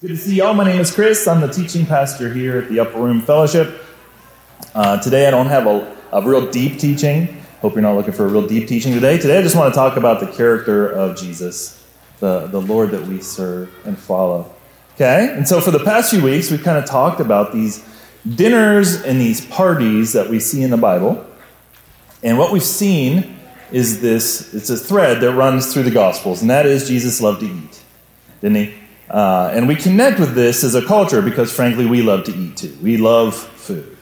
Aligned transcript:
Good 0.00 0.10
to 0.10 0.16
see 0.16 0.36
y'all. 0.36 0.54
My 0.54 0.62
name 0.62 0.80
is 0.80 0.94
Chris. 0.94 1.26
I'm 1.26 1.40
the 1.40 1.48
teaching 1.48 1.84
pastor 1.84 2.32
here 2.32 2.58
at 2.58 2.68
the 2.68 2.78
Upper 2.78 3.00
Room 3.00 3.20
Fellowship. 3.20 3.82
Uh, 4.72 5.00
today 5.00 5.26
I 5.26 5.32
don't 5.32 5.48
have 5.48 5.66
a, 5.66 5.96
a 6.12 6.22
real 6.22 6.48
deep 6.52 6.78
teaching. 6.78 7.42
Hope 7.62 7.72
you're 7.72 7.82
not 7.82 7.96
looking 7.96 8.12
for 8.12 8.24
a 8.24 8.28
real 8.28 8.46
deep 8.46 8.68
teaching 8.68 8.92
today. 8.92 9.18
Today 9.18 9.40
I 9.40 9.42
just 9.42 9.56
want 9.56 9.74
to 9.74 9.76
talk 9.76 9.96
about 9.96 10.20
the 10.20 10.28
character 10.28 10.88
of 10.88 11.16
Jesus, 11.16 11.84
the, 12.20 12.46
the 12.46 12.60
Lord 12.60 12.92
that 12.92 13.08
we 13.08 13.20
serve 13.20 13.74
and 13.84 13.98
follow. 13.98 14.54
Okay? 14.94 15.34
And 15.34 15.48
so 15.48 15.60
for 15.60 15.72
the 15.72 15.82
past 15.82 16.10
few 16.10 16.22
weeks, 16.22 16.48
we've 16.48 16.62
kind 16.62 16.78
of 16.78 16.84
talked 16.84 17.18
about 17.18 17.52
these 17.52 17.84
dinners 18.36 19.02
and 19.02 19.20
these 19.20 19.44
parties 19.46 20.12
that 20.12 20.30
we 20.30 20.38
see 20.38 20.62
in 20.62 20.70
the 20.70 20.76
Bible. 20.76 21.26
And 22.22 22.38
what 22.38 22.52
we've 22.52 22.62
seen 22.62 23.36
is 23.72 24.00
this 24.00 24.54
it's 24.54 24.70
a 24.70 24.76
thread 24.76 25.20
that 25.22 25.32
runs 25.32 25.72
through 25.72 25.82
the 25.82 25.90
Gospels, 25.90 26.40
and 26.40 26.48
that 26.50 26.66
is 26.66 26.86
Jesus 26.86 27.20
loved 27.20 27.40
to 27.40 27.46
eat, 27.46 27.82
didn't 28.40 28.58
he? 28.58 28.74
Uh, 29.10 29.50
and 29.54 29.66
we 29.66 29.74
connect 29.74 30.20
with 30.20 30.34
this 30.34 30.64
as 30.64 30.74
a 30.74 30.84
culture 30.84 31.22
because, 31.22 31.52
frankly, 31.52 31.86
we 31.86 32.02
love 32.02 32.24
to 32.24 32.34
eat 32.34 32.56
too. 32.56 32.76
We 32.82 32.96
love 32.96 33.34
food. 33.34 33.96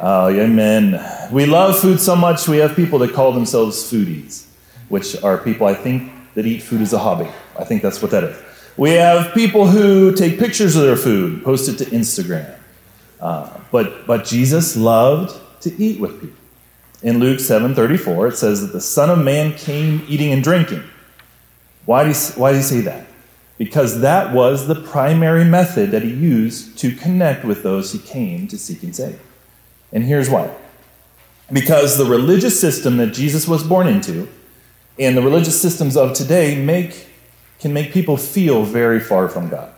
Uh, 0.00 0.30
amen. 0.32 1.04
We 1.32 1.44
love 1.44 1.78
food 1.78 2.00
so 2.00 2.14
much, 2.14 2.48
we 2.48 2.58
have 2.58 2.76
people 2.76 3.00
that 3.00 3.12
call 3.12 3.32
themselves 3.32 3.90
foodies, 3.90 4.46
which 4.88 5.20
are 5.22 5.38
people, 5.38 5.66
I 5.66 5.74
think, 5.74 6.12
that 6.34 6.46
eat 6.46 6.62
food 6.62 6.80
as 6.80 6.92
a 6.92 6.98
hobby. 6.98 7.28
I 7.58 7.64
think 7.64 7.82
that's 7.82 8.00
what 8.00 8.12
that 8.12 8.24
is. 8.24 8.36
We 8.76 8.92
have 8.92 9.34
people 9.34 9.66
who 9.66 10.14
take 10.14 10.38
pictures 10.38 10.76
of 10.76 10.82
their 10.82 10.96
food, 10.96 11.42
post 11.42 11.68
it 11.68 11.84
to 11.84 11.90
Instagram. 11.90 12.54
Uh, 13.20 13.50
but, 13.72 14.06
but 14.06 14.24
Jesus 14.24 14.76
loved 14.76 15.36
to 15.62 15.82
eat 15.82 16.00
with 16.00 16.20
people. 16.20 16.36
In 17.02 17.18
Luke 17.18 17.38
7:34, 17.38 18.32
it 18.32 18.36
says 18.36 18.60
that 18.60 18.72
the 18.72 18.80
Son 18.80 19.10
of 19.10 19.18
Man 19.18 19.52
came 19.54 20.04
eating 20.08 20.32
and 20.32 20.42
drinking. 20.42 20.82
Why 21.84 22.12
he, 22.12 22.14
why 22.34 22.52
does 22.52 22.70
he 22.70 22.76
say 22.76 22.82
that? 22.82 23.06
Because 23.58 24.00
that 24.00 24.32
was 24.32 24.68
the 24.68 24.76
primary 24.76 25.44
method 25.44 25.90
that 25.90 26.02
he 26.02 26.10
used 26.10 26.78
to 26.78 26.94
connect 26.94 27.44
with 27.44 27.64
those 27.64 27.92
he 27.92 27.98
came 27.98 28.46
to 28.48 28.56
seek 28.56 28.82
and 28.82 28.94
save. 28.94 29.20
And 29.92 30.04
here's 30.04 30.30
why 30.30 30.50
because 31.50 31.96
the 31.96 32.04
religious 32.04 32.60
system 32.60 32.98
that 32.98 33.12
Jesus 33.14 33.48
was 33.48 33.62
born 33.62 33.86
into 33.86 34.28
and 34.98 35.16
the 35.16 35.22
religious 35.22 35.60
systems 35.60 35.96
of 35.96 36.12
today 36.12 36.62
make, 36.62 37.08
can 37.58 37.72
make 37.72 37.92
people 37.92 38.16
feel 38.16 38.64
very 38.64 39.00
far 39.00 39.28
from 39.28 39.48
God. 39.48 39.72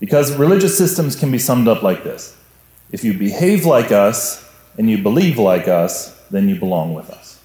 Because 0.00 0.34
religious 0.36 0.76
systems 0.76 1.14
can 1.14 1.30
be 1.30 1.38
summed 1.38 1.68
up 1.68 1.82
like 1.82 2.04
this 2.04 2.36
if 2.90 3.04
you 3.04 3.16
behave 3.16 3.64
like 3.64 3.92
us 3.92 4.44
and 4.76 4.90
you 4.90 4.98
believe 4.98 5.38
like 5.38 5.68
us, 5.68 6.18
then 6.30 6.48
you 6.48 6.56
belong 6.56 6.94
with 6.94 7.10
us. 7.10 7.40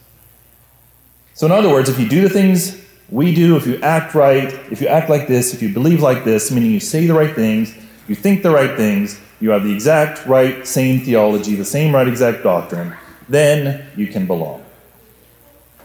So, 1.35 1.45
in 1.45 1.51
other 1.51 1.69
words, 1.69 1.89
if 1.89 1.99
you 1.99 2.07
do 2.07 2.21
the 2.21 2.29
things 2.29 2.81
we 3.09 3.33
do, 3.33 3.55
if 3.55 3.67
you 3.67 3.79
act 3.81 4.15
right, 4.15 4.51
if 4.71 4.81
you 4.81 4.87
act 4.87 5.09
like 5.09 5.27
this, 5.27 5.53
if 5.53 5.61
you 5.61 5.73
believe 5.73 6.01
like 6.01 6.23
this, 6.23 6.51
meaning 6.51 6.71
you 6.71 6.79
say 6.79 7.05
the 7.05 7.13
right 7.13 7.35
things, 7.35 7.75
you 8.07 8.15
think 8.15 8.41
the 8.41 8.51
right 8.51 8.75
things, 8.75 9.19
you 9.39 9.51
have 9.51 9.63
the 9.63 9.73
exact 9.73 10.25
right, 10.25 10.65
same 10.65 11.01
theology, 11.01 11.55
the 11.55 11.65
same 11.65 11.93
right, 11.93 12.07
exact 12.07 12.43
doctrine, 12.43 12.95
then 13.29 13.85
you 13.95 14.07
can 14.07 14.25
belong. 14.25 14.63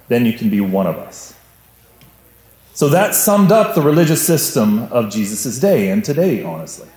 Then 0.08 0.24
you 0.24 0.32
can 0.32 0.50
be 0.50 0.60
one 0.60 0.86
of 0.86 0.96
us. 0.96 1.34
So 2.72 2.88
that 2.88 3.14
summed 3.14 3.52
up 3.52 3.74
the 3.74 3.82
religious 3.82 4.26
system 4.26 4.84
of 4.84 5.10
Jesus' 5.10 5.58
day 5.58 5.90
and 5.90 6.04
today, 6.04 6.42
honestly. 6.42 6.88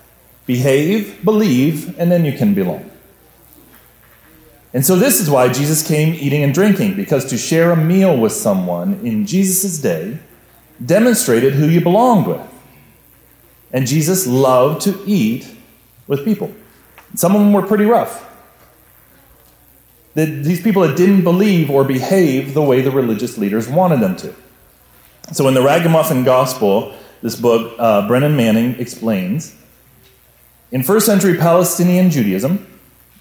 Behave, 0.46 1.24
believe, 1.24 2.00
and 2.00 2.12
then 2.12 2.24
you 2.26 2.34
can 2.34 2.54
belong. 2.54 2.90
And 4.74 4.84
so 4.84 4.96
this 4.96 5.20
is 5.20 5.30
why 5.30 5.54
Jesus 5.54 5.88
came 5.88 6.16
eating 6.16 6.44
and 6.44 6.54
drinking, 6.54 6.96
because 6.96 7.26
to 7.26 7.38
share 7.38 7.72
a 7.72 7.78
meal 7.78 8.18
with 8.18 8.32
someone 8.32 9.06
in 9.06 9.28
Jesus' 9.28 9.78
day 9.78 10.18
demonstrated 10.84 11.54
who 11.54 11.68
you 11.68 11.80
belonged 11.80 12.26
with. 12.26 12.42
And 13.72 13.86
Jesus 13.86 14.26
loved 14.26 14.82
to 14.82 15.00
eat 15.06 15.56
with 16.08 16.26
people. 16.26 16.54
Some 17.16 17.36
of 17.36 17.42
them 17.42 17.54
were 17.54 17.62
pretty 17.62 17.86
rough. 17.86 18.30
These 20.16 20.62
people 20.62 20.82
that 20.84 20.98
didn't 20.98 21.24
believe 21.24 21.70
or 21.70 21.84
behave 21.84 22.53
the 22.53 22.62
way 22.62 22.81
the 22.81 22.92
religious 22.92 23.38
leaders 23.38 23.68
wanted 23.68 24.00
them 24.00 24.16
to. 24.18 24.34
So 25.31 25.47
in 25.47 25.53
the 25.53 25.62
Ragamuffin 25.62 26.24
Gospel, 26.24 26.96
this 27.22 27.36
book, 27.36 27.76
uh, 27.80 28.08
Brennan 28.08 28.36
Manning 28.36 28.80
explains 28.80 29.56
in 30.72 30.84
first 30.84 31.06
century 31.06 31.38
Palestinian 31.38 32.09
Judaism, 32.09 32.68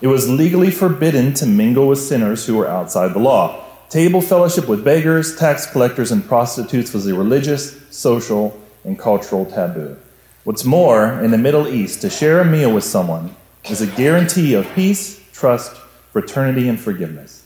it 0.02 0.08
was 0.08 0.28
legally 0.28 0.72
forbidden 0.72 1.32
to 1.34 1.46
mingle 1.46 1.86
with 1.86 2.00
sinners 2.00 2.44
who 2.44 2.56
were 2.56 2.68
outside 2.68 3.14
the 3.14 3.20
law. 3.20 3.64
Table 3.88 4.20
fellowship 4.20 4.68
with 4.68 4.84
beggars, 4.84 5.36
tax 5.36 5.64
collectors, 5.70 6.10
and 6.10 6.26
prostitutes 6.26 6.92
was 6.92 7.06
a 7.06 7.14
religious, 7.14 7.80
social, 7.90 8.60
and 8.82 8.98
cultural 8.98 9.46
taboo. 9.46 9.96
What's 10.42 10.64
more, 10.64 11.20
in 11.22 11.30
the 11.30 11.38
Middle 11.38 11.68
East, 11.68 12.00
to 12.00 12.10
share 12.10 12.40
a 12.40 12.44
meal 12.44 12.74
with 12.74 12.82
someone 12.82 13.36
is 13.70 13.80
a 13.80 13.86
guarantee 13.86 14.54
of 14.54 14.68
peace, 14.74 15.22
trust, 15.32 15.76
fraternity, 16.10 16.69
and 16.69 16.80
forgiveness. 16.80 17.44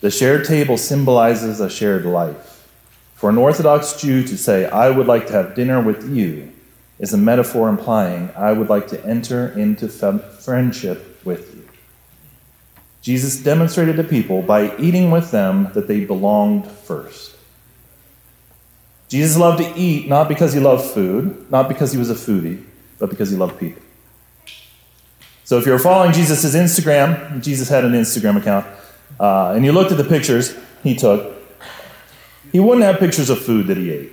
The 0.00 0.10
shared 0.10 0.46
table 0.46 0.78
symbolizes 0.78 1.60
a 1.60 1.68
shared 1.68 2.06
life. 2.06 2.66
For 3.14 3.28
an 3.28 3.36
Orthodox 3.36 4.00
Jew 4.00 4.22
to 4.26 4.38
say, 4.38 4.64
I 4.64 4.88
would 4.88 5.06
like 5.06 5.26
to 5.26 5.34
have 5.34 5.54
dinner 5.54 5.82
with 5.82 6.08
you, 6.08 6.50
is 6.98 7.12
a 7.12 7.18
metaphor 7.18 7.68
implying, 7.68 8.30
I 8.34 8.52
would 8.52 8.70
like 8.70 8.88
to 8.88 9.04
enter 9.04 9.48
into 9.48 9.86
friendship 9.88 11.20
with 11.26 11.54
you. 11.54 11.59
Jesus 13.02 13.42
demonstrated 13.42 13.96
to 13.96 14.04
people 14.04 14.42
by 14.42 14.76
eating 14.76 15.10
with 15.10 15.30
them 15.30 15.70
that 15.74 15.88
they 15.88 16.04
belonged 16.04 16.70
first. 16.70 17.34
Jesus 19.08 19.36
loved 19.36 19.58
to 19.62 19.72
eat 19.74 20.08
not 20.08 20.28
because 20.28 20.52
he 20.52 20.60
loved 20.60 20.84
food, 20.84 21.50
not 21.50 21.68
because 21.68 21.92
he 21.92 21.98
was 21.98 22.10
a 22.10 22.14
foodie, 22.14 22.62
but 22.98 23.10
because 23.10 23.30
he 23.30 23.36
loved 23.36 23.58
people. 23.58 23.82
So 25.44 25.58
if 25.58 25.66
you're 25.66 25.78
following 25.80 26.12
Jesus' 26.12 26.54
Instagram, 26.54 27.42
Jesus 27.42 27.68
had 27.68 27.84
an 27.84 27.92
Instagram 27.92 28.36
account, 28.36 28.66
uh, 29.18 29.52
and 29.56 29.64
you 29.64 29.72
looked 29.72 29.90
at 29.90 29.98
the 29.98 30.04
pictures 30.04 30.54
he 30.84 30.94
took, 30.94 31.34
he 32.52 32.60
wouldn't 32.60 32.84
have 32.84 32.98
pictures 32.98 33.30
of 33.30 33.40
food 33.40 33.66
that 33.66 33.76
he 33.76 33.90
ate. 33.90 34.12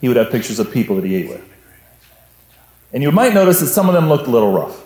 He 0.00 0.08
would 0.08 0.16
have 0.16 0.30
pictures 0.30 0.58
of 0.58 0.70
people 0.70 0.96
that 0.96 1.04
he 1.04 1.14
ate 1.16 1.28
with. 1.28 1.44
And 2.92 3.02
you 3.02 3.10
might 3.10 3.34
notice 3.34 3.60
that 3.60 3.66
some 3.66 3.88
of 3.88 3.94
them 3.94 4.08
looked 4.08 4.26
a 4.26 4.30
little 4.30 4.52
rough. 4.52 4.80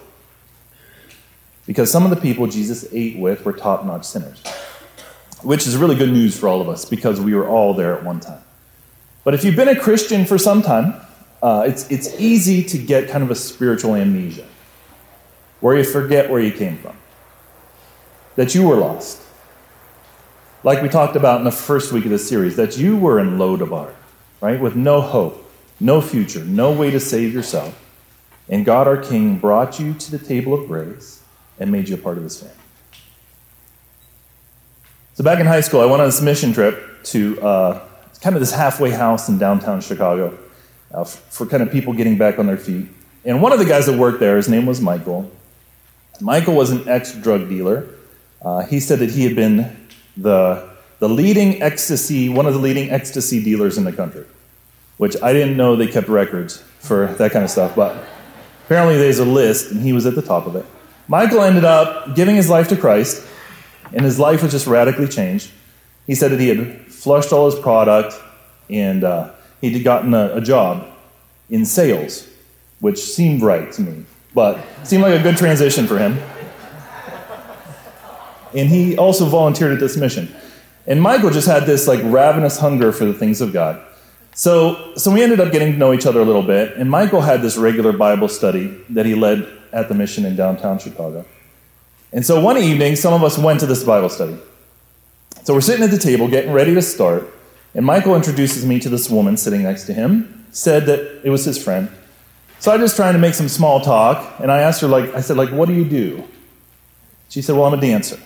Because 1.66 1.90
some 1.90 2.04
of 2.04 2.10
the 2.10 2.16
people 2.16 2.46
Jesus 2.46 2.86
ate 2.92 3.18
with 3.18 3.44
were 3.44 3.52
top 3.52 3.84
notch 3.84 4.04
sinners, 4.04 4.42
which 5.42 5.66
is 5.66 5.76
really 5.76 5.96
good 5.96 6.12
news 6.12 6.38
for 6.38 6.48
all 6.48 6.60
of 6.60 6.68
us 6.68 6.84
because 6.84 7.20
we 7.20 7.34
were 7.34 7.48
all 7.48 7.74
there 7.74 7.96
at 7.96 8.04
one 8.04 8.20
time. 8.20 8.42
But 9.24 9.32
if 9.32 9.44
you've 9.44 9.56
been 9.56 9.68
a 9.68 9.78
Christian 9.78 10.26
for 10.26 10.36
some 10.36 10.60
time, 10.60 11.00
uh, 11.42 11.64
it's, 11.66 11.90
it's 11.90 12.20
easy 12.20 12.62
to 12.64 12.78
get 12.78 13.08
kind 13.08 13.24
of 13.24 13.30
a 13.30 13.34
spiritual 13.34 13.94
amnesia 13.94 14.46
where 15.60 15.76
you 15.76 15.84
forget 15.84 16.30
where 16.30 16.40
you 16.40 16.52
came 16.52 16.76
from, 16.76 16.96
that 18.36 18.54
you 18.54 18.68
were 18.68 18.76
lost. 18.76 19.22
Like 20.62 20.82
we 20.82 20.88
talked 20.90 21.16
about 21.16 21.38
in 21.38 21.44
the 21.44 21.52
first 21.52 21.92
week 21.92 22.04
of 22.04 22.10
the 22.10 22.18
series, 22.18 22.56
that 22.56 22.76
you 22.76 22.96
were 22.96 23.18
in 23.18 23.38
Lodabar, 23.38 23.92
right, 24.42 24.60
with 24.60 24.76
no 24.76 25.00
hope, 25.00 25.50
no 25.80 26.02
future, 26.02 26.44
no 26.44 26.70
way 26.70 26.90
to 26.90 27.00
save 27.00 27.32
yourself. 27.32 27.80
And 28.48 28.64
God 28.64 28.86
our 28.86 28.98
King 28.98 29.38
brought 29.38 29.80
you 29.80 29.94
to 29.94 30.10
the 30.10 30.18
table 30.18 30.52
of 30.52 30.66
grace 30.68 31.23
and 31.58 31.70
made 31.70 31.88
you 31.88 31.94
a 31.94 31.98
part 31.98 32.16
of 32.16 32.24
his 32.24 32.40
family. 32.40 32.56
So 35.14 35.22
back 35.22 35.38
in 35.38 35.46
high 35.46 35.60
school, 35.60 35.80
I 35.80 35.86
went 35.86 36.02
on 36.02 36.08
this 36.08 36.20
mission 36.20 36.52
trip 36.52 37.04
to 37.04 37.40
uh, 37.40 37.88
kind 38.20 38.34
of 38.34 38.40
this 38.40 38.52
halfway 38.52 38.90
house 38.90 39.28
in 39.28 39.38
downtown 39.38 39.80
Chicago 39.80 40.36
uh, 40.92 41.04
for 41.04 41.46
kind 41.46 41.62
of 41.62 41.70
people 41.70 41.92
getting 41.92 42.18
back 42.18 42.38
on 42.38 42.46
their 42.46 42.56
feet. 42.56 42.88
And 43.24 43.40
one 43.40 43.52
of 43.52 43.58
the 43.58 43.64
guys 43.64 43.86
that 43.86 43.98
worked 43.98 44.20
there, 44.20 44.36
his 44.36 44.48
name 44.48 44.66
was 44.66 44.80
Michael. 44.80 45.30
Michael 46.20 46.54
was 46.54 46.70
an 46.70 46.88
ex 46.88 47.12
drug 47.14 47.48
dealer. 47.48 47.88
Uh, 48.42 48.64
he 48.64 48.80
said 48.80 48.98
that 48.98 49.10
he 49.10 49.24
had 49.24 49.34
been 49.34 49.88
the, 50.16 50.68
the 50.98 51.08
leading 51.08 51.62
ecstasy, 51.62 52.28
one 52.28 52.46
of 52.46 52.52
the 52.52 52.60
leading 52.60 52.90
ecstasy 52.90 53.42
dealers 53.42 53.78
in 53.78 53.84
the 53.84 53.92
country, 53.92 54.24
which 54.96 55.20
I 55.22 55.32
didn't 55.32 55.56
know 55.56 55.76
they 55.76 55.86
kept 55.86 56.08
records 56.08 56.62
for 56.78 57.06
that 57.14 57.32
kind 57.32 57.44
of 57.44 57.50
stuff, 57.50 57.74
but 57.74 58.04
apparently 58.66 58.96
there's 58.98 59.18
a 59.18 59.24
list, 59.24 59.70
and 59.70 59.80
he 59.80 59.92
was 59.92 60.06
at 60.06 60.14
the 60.14 60.22
top 60.22 60.46
of 60.46 60.56
it. 60.56 60.66
Michael 61.06 61.42
ended 61.42 61.64
up 61.64 62.14
giving 62.14 62.36
his 62.36 62.48
life 62.48 62.68
to 62.68 62.76
Christ, 62.76 63.26
and 63.92 64.04
his 64.04 64.18
life 64.18 64.42
was 64.42 64.52
just 64.52 64.66
radically 64.66 65.08
changed. 65.08 65.50
He 66.06 66.14
said 66.14 66.30
that 66.30 66.40
he 66.40 66.48
had 66.48 66.86
flushed 66.86 67.32
all 67.32 67.50
his 67.50 67.58
product, 67.60 68.14
and 68.70 69.04
uh, 69.04 69.30
he'd 69.60 69.82
gotten 69.84 70.14
a, 70.14 70.36
a 70.36 70.40
job 70.40 70.86
in 71.50 71.66
sales, 71.66 72.26
which 72.80 72.98
seemed 72.98 73.42
right 73.42 73.70
to 73.72 73.82
me, 73.82 74.04
but 74.34 74.64
seemed 74.82 75.02
like 75.02 75.18
a 75.18 75.22
good 75.22 75.36
transition 75.36 75.86
for 75.86 75.98
him. 75.98 76.18
And 78.54 78.68
he 78.68 78.96
also 78.96 79.26
volunteered 79.26 79.72
at 79.72 79.80
this 79.80 79.96
mission. 79.96 80.34
And 80.86 81.02
Michael 81.02 81.30
just 81.30 81.48
had 81.48 81.64
this 81.64 81.88
like 81.88 82.00
ravenous 82.04 82.58
hunger 82.58 82.92
for 82.92 83.04
the 83.04 83.14
things 83.14 83.40
of 83.40 83.52
God. 83.52 83.82
So, 84.34 84.94
so 84.96 85.12
we 85.12 85.22
ended 85.22 85.40
up 85.40 85.52
getting 85.52 85.72
to 85.72 85.78
know 85.78 85.92
each 85.92 86.06
other 86.06 86.20
a 86.20 86.24
little 86.24 86.42
bit, 86.42 86.76
and 86.76 86.90
Michael 86.90 87.20
had 87.20 87.40
this 87.40 87.56
regular 87.56 87.92
Bible 87.92 88.28
study 88.28 88.66
that 88.90 89.06
he 89.06 89.14
led 89.14 89.46
at 89.74 89.88
the 89.88 89.94
mission 89.94 90.24
in 90.24 90.36
downtown 90.36 90.78
Chicago. 90.78 91.26
And 92.12 92.24
so 92.24 92.40
one 92.40 92.56
evening, 92.56 92.96
some 92.96 93.12
of 93.12 93.22
us 93.22 93.36
went 93.36 93.60
to 93.60 93.66
this 93.66 93.84
Bible 93.84 94.08
study. 94.08 94.38
So 95.42 95.52
we're 95.52 95.60
sitting 95.60 95.84
at 95.84 95.90
the 95.90 95.98
table, 95.98 96.28
getting 96.28 96.52
ready 96.52 96.72
to 96.74 96.80
start, 96.80 97.28
and 97.74 97.84
Michael 97.84 98.14
introduces 98.14 98.64
me 98.64 98.78
to 98.80 98.88
this 98.88 99.10
woman 99.10 99.36
sitting 99.36 99.64
next 99.64 99.84
to 99.84 99.92
him, 99.92 100.46
said 100.52 100.86
that 100.86 101.20
it 101.24 101.30
was 101.30 101.44
his 101.44 101.62
friend, 101.62 101.90
So 102.64 102.72
I 102.72 102.78
just 102.78 102.96
trying 102.96 103.12
to 103.12 103.18
make 103.18 103.34
some 103.34 103.48
small 103.48 103.82
talk, 103.82 104.40
and 104.40 104.50
I 104.50 104.62
asked 104.62 104.80
her, 104.80 104.88
like, 104.88 105.12
I 105.14 105.20
said, 105.20 105.36
like, 105.36 105.50
what 105.50 105.68
do 105.68 105.74
you 105.74 105.84
do? 105.84 106.24
She 107.28 107.42
said, 107.42 107.56
well, 107.56 107.66
I'm 107.66 107.74
a 107.74 107.80
dancer. 107.80 108.18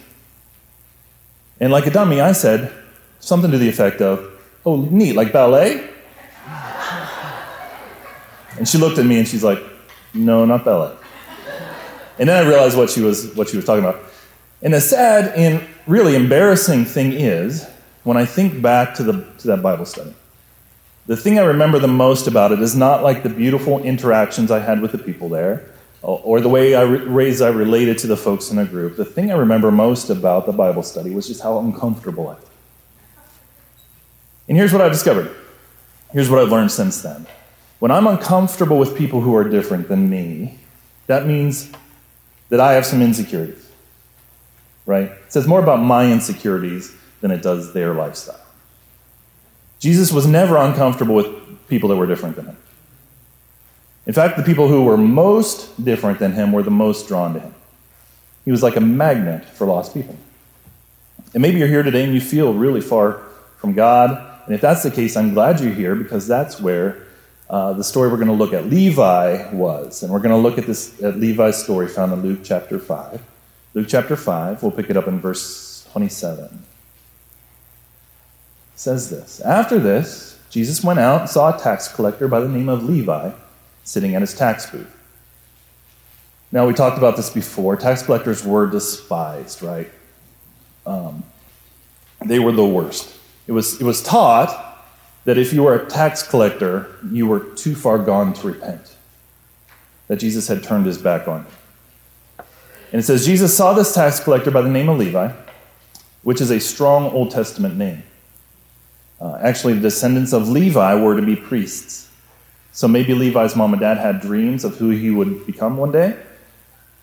And 1.59 1.73
like 1.73 1.87
a 1.87 1.91
dummy, 1.91 2.21
I 2.21 2.31
said 2.31 2.73
something 3.19 3.51
to 3.51 3.59
the 3.59 3.69
effect 3.69 4.01
of, 4.01 4.31
oh, 4.65 4.77
neat, 4.77 5.17
like 5.17 5.33
ballet? 5.33 5.91
And 8.59 8.69
she 8.69 8.79
looked 8.79 8.99
at 8.99 9.07
me 9.07 9.19
and 9.19 9.27
she's 9.27 9.43
like, 9.43 9.59
no, 10.15 10.45
not 10.45 10.65
ballet. 10.65 10.95
And 12.19 12.29
then 12.29 12.45
I 12.45 12.49
realized 12.49 12.77
what 12.77 12.91
she 12.91 13.01
was, 13.01 13.35
what 13.35 13.49
she 13.49 13.57
was 13.57 13.65
talking 13.65 13.85
about. 13.85 14.01
And 14.63 14.75
the 14.75 14.81
sad 14.81 15.35
and 15.37 15.67
really 15.87 16.17
embarrassing 16.17 16.85
thing 16.85 17.13
is, 17.13 17.69
when 18.03 18.17
I 18.17 18.25
think 18.25 18.61
back 18.61 18.95
to, 18.95 19.03
the, 19.05 19.25
to 19.39 19.49
that 19.49 19.63
Bible 19.63 19.85
study, 19.85 20.15
the 21.07 21.17
thing 21.17 21.39
I 21.39 21.43
remember 21.43 21.79
the 21.79 21.89
most 21.89 22.27
about 22.27 22.53
it 22.53 22.61
is 22.61 22.75
not 22.75 23.03
like 23.03 23.23
the 23.23 23.29
beautiful 23.29 23.83
interactions 23.83 24.51
I 24.51 24.59
had 24.59 24.81
with 24.83 24.93
the 24.93 24.99
people 24.99 25.29
there 25.29 25.71
or 26.03 26.41
the 26.41 26.49
way 26.49 26.75
I 26.75 26.85
ways 26.85 27.41
I 27.41 27.49
related 27.49 27.99
to 27.99 28.07
the 28.07 28.17
folks 28.17 28.51
in 28.51 28.57
the 28.57 28.65
group. 28.65 28.97
The 28.97 29.05
thing 29.05 29.33
I 29.33 29.35
remember 29.35 29.71
most 29.71 30.11
about 30.11 30.47
the 30.47 30.53
Bible 30.53 30.83
study 30.83 31.11
was 31.11 31.27
just 31.27 31.43
how 31.43 31.59
uncomfortable 31.59 32.29
I 32.29 32.35
felt. 32.35 32.51
And 34.49 34.57
here's 34.57 34.73
what 34.73 34.81
I've 34.81 34.93
discovered. 34.93 35.35
Here's 36.13 36.31
what 36.31 36.41
I've 36.41 36.51
learned 36.51 36.71
since 36.71 37.03
then. 37.03 37.27
When 37.81 37.91
I'm 37.91 38.07
uncomfortable 38.07 38.79
with 38.79 38.97
people 38.97 39.21
who 39.21 39.35
are 39.35 39.45
different 39.45 39.89
than 39.89 40.09
me, 40.09 40.59
that 41.07 41.27
means 41.27 41.71
that 42.49 42.61
I 42.61 42.73
have 42.73 42.87
some 42.87 43.03
insecurities. 43.03 43.65
Right? 44.87 45.11
It 45.11 45.33
says 45.33 45.47
more 45.47 45.63
about 45.63 45.81
my 45.81 46.11
insecurities 46.11 46.95
than 47.21 47.31
it 47.31 47.43
does 47.43 47.73
their 47.73 47.95
lifestyle. 47.95 48.41
Jesus 49.79 50.13
was 50.13 50.27
never 50.27 50.57
uncomfortable 50.57 51.15
with 51.15 51.69
people 51.69 51.89
that 51.91 51.97
were 51.97 52.07
different 52.07 52.37
than 52.37 52.47
him. 52.47 52.57
In 54.07 54.15
fact, 54.15 54.37
the 54.39 54.43
people 54.43 54.69
who 54.69 54.85
were 54.85 54.97
most 54.97 55.85
different 55.85 56.19
than 56.19 56.33
him 56.33 56.51
were 56.53 56.63
the 56.63 56.71
most 56.71 57.07
drawn 57.07 57.35
to 57.35 57.41
him. 57.41 57.55
He 58.45 58.51
was 58.51 58.63
like 58.63 58.77
a 58.77 58.81
magnet 58.81 59.45
for 59.45 59.67
lost 59.67 59.93
people. 59.93 60.17
And 61.35 61.43
maybe 61.43 61.59
you're 61.59 61.69
here 61.69 61.83
today 61.83 62.05
and 62.05 62.15
you 62.15 62.21
feel 62.21 62.55
really 62.55 62.81
far 62.81 63.23
from 63.59 63.75
God. 63.75 64.43
And 64.47 64.55
if 64.55 64.63
that's 64.63 64.83
the 64.83 64.91
case, 64.91 65.17
I'm 65.17 65.35
glad 65.35 65.61
you're 65.61 65.75
here 65.75 65.95
because 65.95 66.27
that's 66.27 66.59
where 66.59 67.07
uh, 67.51 67.73
the 67.73 67.85
story 67.85 68.09
we're 68.11 68.17
going 68.17 68.29
to 68.29 68.35
look 68.35 68.53
at 68.53 68.67
Levi 68.67 69.53
was. 69.53 70.03
And 70.03 70.13
we're 70.13 70.21
going 70.21 70.31
to 70.31 70.37
look 70.37 70.59
at 70.59 70.67
this 70.67 71.03
at 71.03 71.19
Levi's 71.19 71.63
story 71.63 71.89
found 71.89 72.13
in 72.13 72.23
Luke 72.23 72.41
chapter 72.45 72.79
5. 72.79 73.23
Luke 73.75 73.87
chapter 73.89 74.17
5, 74.17 74.63
we'll 74.63 74.73
pick 74.73 74.91
it 74.91 74.97
up 74.97 75.07
in 75.07 75.21
verse 75.21 75.87
27 75.93 76.65
says 78.79 79.11
this 79.11 79.41
After 79.41 79.79
this, 79.79 80.39
Jesus 80.51 80.83
went 80.83 80.99
out 80.99 81.23
and 81.23 81.31
saw 81.31 81.55
a 81.55 81.61
tax 81.61 81.89
collector 81.89 82.29
by 82.29 82.41
the 82.41 82.49
name 82.49 82.69
of 82.69 82.85
Levi 82.85 83.33
sitting 83.85 84.15
at 84.15 84.21
his 84.21 84.35
tax 84.35 84.71
booth. 84.71 84.95
Now, 86.51 86.67
we 86.67 86.73
talked 86.73 86.97
about 86.97 87.17
this 87.17 87.29
before. 87.29 87.77
Tax 87.77 88.03
collectors 88.03 88.45
were 88.45 88.67
despised, 88.67 89.63
right? 89.63 89.91
Um, 90.87 91.25
they 92.25 92.39
were 92.39 92.53
the 92.53 92.65
worst. 92.65 93.15
It 93.47 93.53
was, 93.53 93.81
it 93.81 93.85
was 93.85 94.03
taught 94.03 94.68
that 95.29 95.37
if 95.37 95.53
you 95.53 95.63
were 95.63 95.75
a 95.75 95.85
tax 95.85 96.23
collector, 96.23 96.91
you 97.13 97.27
were 97.27 97.41
too 97.41 97.75
far 97.75 97.99
gone 97.99 98.33
to 98.33 98.47
repent, 98.47 98.97
that 100.07 100.17
Jesus 100.17 100.49
had 100.49 100.63
turned 100.63 100.87
his 100.87 100.97
back 100.97 101.29
on. 101.29 101.45
And 102.93 103.01
it 103.01 103.03
says, 103.03 103.27
Jesus 103.27 103.55
saw 103.55 103.75
this 103.75 103.95
tax 103.95 104.21
collector 104.21 104.51
by 104.51 104.63
the 104.63 104.71
name 104.71 104.89
of 104.89 104.97
Levi, 104.97 105.31
which 106.23 106.41
is 106.41 106.51
a 106.51 106.59
strong 106.59 107.11
Old 107.11 107.31
Testament 107.31 107.77
name. 107.77 108.05
Uh, 109.21 109.39
actually, 109.43 109.75
the 109.75 109.81
descendants 109.81 110.33
of 110.33 110.49
Levi 110.49 110.95
were 110.95 111.15
to 111.15 111.27
be 111.27 111.37
priests. 111.37 112.11
So 112.73 112.89
maybe 112.89 113.13
Levi's 113.13 113.55
mom 113.55 113.75
and 113.75 113.81
dad 113.81 113.99
had 113.99 114.23
dreams 114.23 114.65
of 114.65 114.79
who 114.79 114.89
he 114.89 115.11
would 115.11 115.45
become 115.45 115.77
one 115.77 115.93
day, 115.93 116.19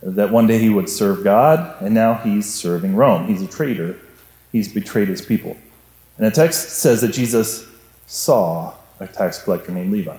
that 0.02 0.32
one 0.32 0.48
day 0.48 0.58
he 0.58 0.70
would 0.70 0.90
serve 0.90 1.24
God, 1.24 1.80
and 1.80 1.94
now 1.94 2.16
he's 2.16 2.52
serving 2.52 2.96
Rome. 2.96 3.28
He's 3.28 3.44
a 3.44 3.48
traitor, 3.48 4.00
he's 4.52 4.74
betrayed 4.74 5.10
his 5.10 5.22
people. 5.22 5.56
And 6.18 6.26
the 6.26 6.32
text 6.32 6.70
says 6.70 7.02
that 7.02 7.10
Jesus 7.10 7.68
saw 8.08 8.74
a 9.00 9.08
tax 9.08 9.42
collector 9.42 9.72
named 9.72 9.92
Levi. 9.92 10.18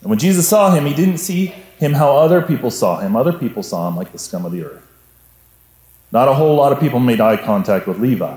And 0.00 0.10
when 0.10 0.18
Jesus 0.18 0.48
saw 0.48 0.72
him, 0.72 0.84
he 0.86 0.94
didn't 0.94 1.18
see 1.18 1.46
him 1.78 1.92
how 1.92 2.16
other 2.16 2.42
people 2.42 2.70
saw 2.70 2.98
him. 3.00 3.14
Other 3.14 3.32
people 3.32 3.62
saw 3.62 3.88
him 3.88 3.96
like 3.96 4.12
the 4.12 4.18
scum 4.18 4.44
of 4.44 4.52
the 4.52 4.64
earth. 4.64 4.82
Not 6.10 6.28
a 6.28 6.34
whole 6.34 6.56
lot 6.56 6.72
of 6.72 6.80
people 6.80 7.00
made 7.00 7.20
eye 7.20 7.36
contact 7.36 7.86
with 7.86 7.98
Levi. 7.98 8.36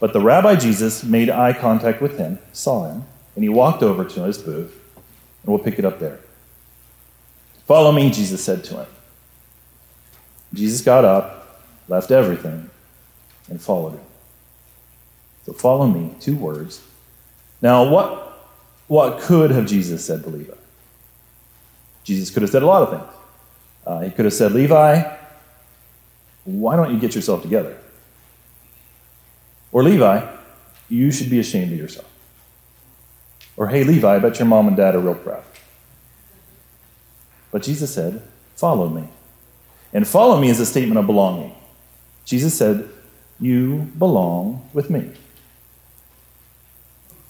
But 0.00 0.12
the 0.12 0.20
rabbi 0.20 0.56
Jesus 0.56 1.04
made 1.04 1.30
eye 1.30 1.52
contact 1.52 2.02
with 2.02 2.18
him, 2.18 2.38
saw 2.52 2.90
him, 2.90 3.04
and 3.34 3.44
he 3.44 3.48
walked 3.48 3.82
over 3.82 4.04
to 4.04 4.24
his 4.24 4.38
booth, 4.38 4.72
and 4.96 5.54
we'll 5.54 5.58
pick 5.58 5.78
it 5.78 5.84
up 5.84 5.98
there. 5.98 6.18
Follow 7.66 7.92
me, 7.92 8.10
Jesus 8.10 8.44
said 8.44 8.64
to 8.64 8.80
him. 8.80 8.86
Jesus 10.52 10.82
got 10.82 11.04
up, 11.04 11.62
left 11.88 12.10
everything, 12.10 12.68
and 13.48 13.60
followed 13.60 13.94
him. 13.94 14.04
So 15.46 15.52
follow 15.52 15.86
me, 15.86 16.14
two 16.20 16.36
words. 16.36 16.82
Now, 17.64 17.88
what, 17.88 18.52
what 18.88 19.20
could 19.20 19.50
have 19.50 19.64
Jesus 19.64 20.04
said 20.04 20.22
to 20.24 20.28
Levi? 20.28 20.52
Jesus 22.02 22.28
could 22.28 22.42
have 22.42 22.50
said 22.50 22.62
a 22.62 22.66
lot 22.66 22.82
of 22.82 22.90
things. 22.90 23.10
Uh, 23.86 24.00
he 24.00 24.10
could 24.10 24.26
have 24.26 24.34
said, 24.34 24.52
Levi, 24.52 25.16
why 26.44 26.76
don't 26.76 26.92
you 26.92 27.00
get 27.00 27.14
yourself 27.14 27.40
together? 27.40 27.78
Or 29.72 29.82
Levi, 29.82 30.30
you 30.90 31.10
should 31.10 31.30
be 31.30 31.38
ashamed 31.38 31.72
of 31.72 31.78
yourself. 31.78 32.06
Or, 33.56 33.68
hey, 33.68 33.82
Levi, 33.82 34.14
I 34.14 34.18
bet 34.18 34.38
your 34.38 34.46
mom 34.46 34.68
and 34.68 34.76
dad 34.76 34.94
are 34.94 35.00
real 35.00 35.14
proud. 35.14 35.44
But 37.50 37.62
Jesus 37.62 37.94
said, 37.94 38.20
Follow 38.56 38.90
me. 38.90 39.08
And 39.94 40.06
follow 40.06 40.38
me 40.38 40.50
is 40.50 40.60
a 40.60 40.66
statement 40.66 40.98
of 40.98 41.06
belonging. 41.06 41.54
Jesus 42.26 42.54
said, 42.58 42.90
You 43.40 43.90
belong 43.96 44.68
with 44.74 44.90
me. 44.90 45.12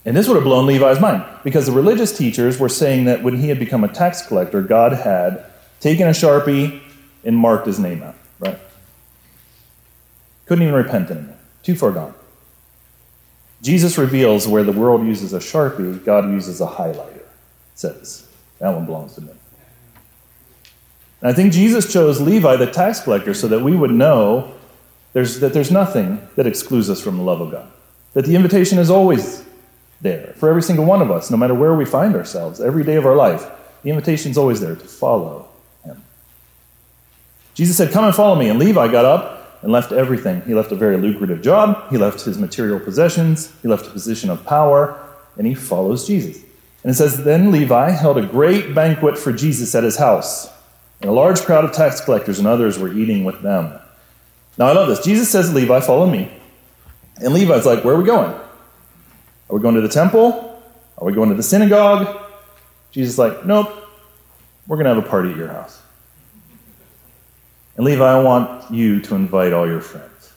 And 0.04 0.16
this 0.16 0.28
would 0.28 0.34
have 0.34 0.44
blown 0.44 0.66
Levi's 0.66 1.00
mind 1.00 1.24
because 1.44 1.66
the 1.66 1.72
religious 1.72 2.16
teachers 2.16 2.58
were 2.58 2.68
saying 2.68 3.06
that 3.06 3.22
when 3.22 3.38
he 3.38 3.48
had 3.48 3.58
become 3.58 3.84
a 3.84 3.88
tax 3.88 4.26
collector, 4.26 4.60
God 4.60 4.92
had 4.92 5.44
taken 5.80 6.06
a 6.06 6.10
sharpie 6.10 6.82
and 7.24 7.36
marked 7.36 7.66
his 7.66 7.78
name 7.78 8.02
out, 8.02 8.16
right? 8.38 8.58
Couldn't 10.46 10.62
even 10.62 10.74
repent 10.74 11.10
anymore. 11.10 11.38
Too 11.62 11.74
far 11.74 11.90
gone. 11.90 12.14
Jesus 13.62 13.96
reveals 13.96 14.46
where 14.46 14.62
the 14.62 14.72
world 14.72 15.06
uses 15.06 15.32
a 15.32 15.38
sharpie, 15.38 16.04
God 16.04 16.26
uses 16.30 16.60
a 16.60 16.66
highlighter. 16.66 17.22
Says 17.74 18.28
that 18.58 18.74
one 18.74 18.84
belongs 18.84 19.14
to 19.14 19.22
me. 19.22 19.32
And 21.22 21.30
I 21.30 21.32
think 21.32 21.52
Jesus 21.54 21.90
chose 21.90 22.20
Levi, 22.20 22.56
the 22.56 22.70
tax 22.70 23.00
collector, 23.00 23.32
so 23.32 23.48
that 23.48 23.60
we 23.60 23.74
would 23.74 23.90
know 23.90 24.52
there's, 25.14 25.40
that 25.40 25.54
there's 25.54 25.70
nothing 25.70 26.28
that 26.36 26.46
excludes 26.46 26.90
us 26.90 27.00
from 27.00 27.16
the 27.16 27.22
love 27.22 27.40
of 27.40 27.50
God. 27.50 27.70
That 28.12 28.26
the 28.26 28.36
invitation 28.36 28.78
is 28.78 28.90
always 28.90 29.43
there 30.00 30.34
for 30.36 30.48
every 30.48 30.62
single 30.62 30.84
one 30.84 31.02
of 31.02 31.10
us, 31.10 31.30
no 31.30 31.36
matter 31.36 31.54
where 31.54 31.74
we 31.74 31.84
find 31.84 32.14
ourselves, 32.14 32.60
every 32.60 32.84
day 32.84 32.96
of 32.96 33.06
our 33.06 33.16
life. 33.16 33.46
The 33.82 33.90
invitation 33.90 34.30
is 34.30 34.38
always 34.38 34.60
there 34.60 34.74
to 34.74 34.84
follow 34.84 35.48
him. 35.84 36.02
Jesus 37.54 37.76
said, 37.76 37.92
Come 37.92 38.04
and 38.04 38.14
follow 38.14 38.34
me. 38.34 38.48
And 38.48 38.58
Levi 38.58 38.88
got 38.88 39.04
up 39.04 39.62
and 39.62 39.72
left 39.72 39.92
everything. 39.92 40.42
He 40.42 40.54
left 40.54 40.72
a 40.72 40.76
very 40.76 40.96
lucrative 40.96 41.42
job, 41.42 41.90
he 41.90 41.96
left 41.96 42.20
his 42.22 42.38
material 42.38 42.78
possessions, 42.78 43.52
he 43.62 43.68
left 43.68 43.86
a 43.86 43.90
position 43.90 44.30
of 44.30 44.44
power, 44.44 45.00
and 45.36 45.46
he 45.46 45.54
follows 45.54 46.06
Jesus. 46.06 46.36
And 46.82 46.90
it 46.90 46.94
says, 46.94 47.24
Then 47.24 47.50
Levi 47.50 47.90
held 47.90 48.18
a 48.18 48.26
great 48.26 48.74
banquet 48.74 49.18
for 49.18 49.32
Jesus 49.32 49.74
at 49.74 49.84
his 49.84 49.96
house, 49.96 50.50
and 51.00 51.10
a 51.10 51.14
large 51.14 51.40
crowd 51.40 51.64
of 51.64 51.72
tax 51.72 52.00
collectors 52.00 52.38
and 52.38 52.46
others 52.46 52.78
were 52.78 52.92
eating 52.92 53.24
with 53.24 53.40
them. 53.42 53.78
Now 54.58 54.66
I 54.66 54.72
love 54.72 54.88
this. 54.88 55.04
Jesus 55.04 55.30
says, 55.30 55.52
Levi, 55.52 55.80
follow 55.80 56.08
me. 56.08 56.30
And 57.16 57.32
Levi's 57.32 57.66
like, 57.66 57.84
Where 57.84 57.94
are 57.94 57.98
we 57.98 58.04
going? 58.04 58.38
Are 59.54 59.58
we 59.58 59.62
going 59.62 59.76
to 59.76 59.80
the 59.80 59.88
temple? 59.88 60.60
Are 60.98 61.06
we 61.06 61.12
going 61.12 61.28
to 61.28 61.36
the 61.36 61.42
synagogue? 61.44 62.20
Jesus 62.90 63.18
like, 63.18 63.46
Nope, 63.46 63.72
we're 64.66 64.76
going 64.76 64.86
to 64.86 64.94
have 64.96 65.04
a 65.04 65.08
party 65.08 65.30
at 65.30 65.36
your 65.36 65.46
house. 65.46 65.80
And 67.76 67.86
Levi, 67.86 68.04
I 68.04 68.20
want 68.20 68.68
you 68.72 69.00
to 69.02 69.14
invite 69.14 69.52
all 69.52 69.64
your 69.64 69.80
friends. 69.80 70.32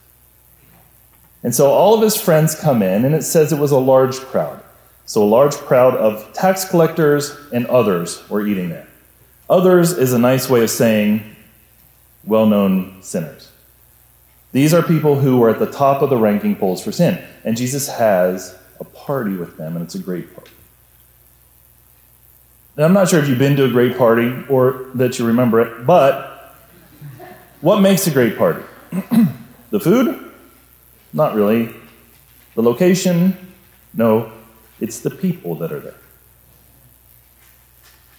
And 1.41 1.55
so 1.55 1.71
all 1.71 1.95
of 1.95 2.03
his 2.03 2.15
friends 2.15 2.53
come 2.53 2.83
in, 2.83 3.05
and 3.05 3.15
it 3.15 3.23
says 3.23 3.51
it 3.51 3.57
was 3.57 3.71
a 3.71 3.79
large 3.79 4.17
crowd. 4.17 4.63
So 5.07 5.23
a 5.23 5.25
large 5.25 5.55
crowd 5.55 5.95
of 5.95 6.31
tax 6.33 6.69
collectors 6.69 7.35
and 7.51 7.65
others 7.65 8.29
were 8.29 8.45
eating 8.45 8.69
there. 8.69 8.87
Others 9.49 9.93
is 9.93 10.13
a 10.13 10.19
nice 10.19 10.47
way 10.47 10.61
of 10.61 10.69
saying 10.69 11.35
well 12.23 12.45
known 12.45 13.01
sinners. 13.01 13.49
These 14.51 14.75
are 14.75 14.83
people 14.83 15.19
who 15.19 15.39
were 15.39 15.49
at 15.49 15.57
the 15.57 15.71
top 15.71 16.03
of 16.03 16.11
the 16.11 16.17
ranking 16.17 16.55
polls 16.55 16.83
for 16.83 16.91
sin. 16.91 17.19
And 17.43 17.57
Jesus 17.57 17.87
has 17.87 18.55
a 18.79 18.83
party 18.83 19.35
with 19.35 19.57
them, 19.57 19.75
and 19.75 19.83
it's 19.83 19.95
a 19.95 19.99
great 19.99 20.33
party. 20.33 20.51
And 22.75 22.85
I'm 22.85 22.93
not 22.93 23.09
sure 23.09 23.19
if 23.19 23.27
you've 23.27 23.39
been 23.39 23.55
to 23.55 23.65
a 23.65 23.69
great 23.69 23.97
party 23.97 24.43
or 24.49 24.85
that 24.93 25.17
you 25.17 25.25
remember 25.25 25.59
it, 25.61 25.85
but 25.85 26.55
what 27.61 27.81
makes 27.81 28.05
a 28.05 28.11
great 28.11 28.37
party? 28.37 28.63
the 29.71 29.79
food? 29.79 30.31
Not 31.11 31.33
really. 31.33 31.73
The 32.53 32.61
location? 32.61 33.35
No. 33.93 34.31
It's 34.79 34.99
the 34.99 35.09
people 35.09 35.55
that 35.55 35.71
are 35.71 35.79
there. 35.79 35.95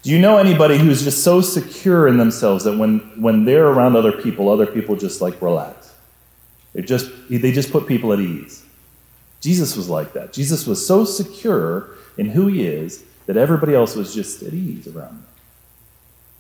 Do 0.02 0.10
you 0.10 0.18
know 0.18 0.38
anybody 0.38 0.78
who's 0.78 1.04
just 1.04 1.22
so 1.22 1.40
secure 1.40 2.08
in 2.08 2.18
themselves 2.18 2.64
that 2.64 2.76
when, 2.76 2.98
when 3.20 3.44
they're 3.44 3.66
around 3.66 3.94
other 3.94 4.12
people, 4.12 4.48
other 4.48 4.66
people 4.66 4.96
just 4.96 5.20
like 5.20 5.40
relax? 5.40 5.94
They 6.72 6.82
just, 6.82 7.10
they 7.28 7.52
just 7.52 7.70
put 7.70 7.86
people 7.86 8.12
at 8.12 8.18
ease. 8.18 8.64
Jesus 9.40 9.76
was 9.76 9.88
like 9.88 10.12
that. 10.14 10.33
Jesus 10.33 10.66
was 10.66 10.85
so 10.85 11.04
secure 11.04 11.90
in 12.16 12.30
who 12.30 12.49
he 12.49 12.66
is 12.66 13.04
that 13.26 13.37
everybody 13.37 13.75
else 13.75 13.95
was 13.95 14.14
just 14.14 14.42
at 14.42 14.52
ease 14.52 14.88
around 14.88 15.11
him. 15.11 15.26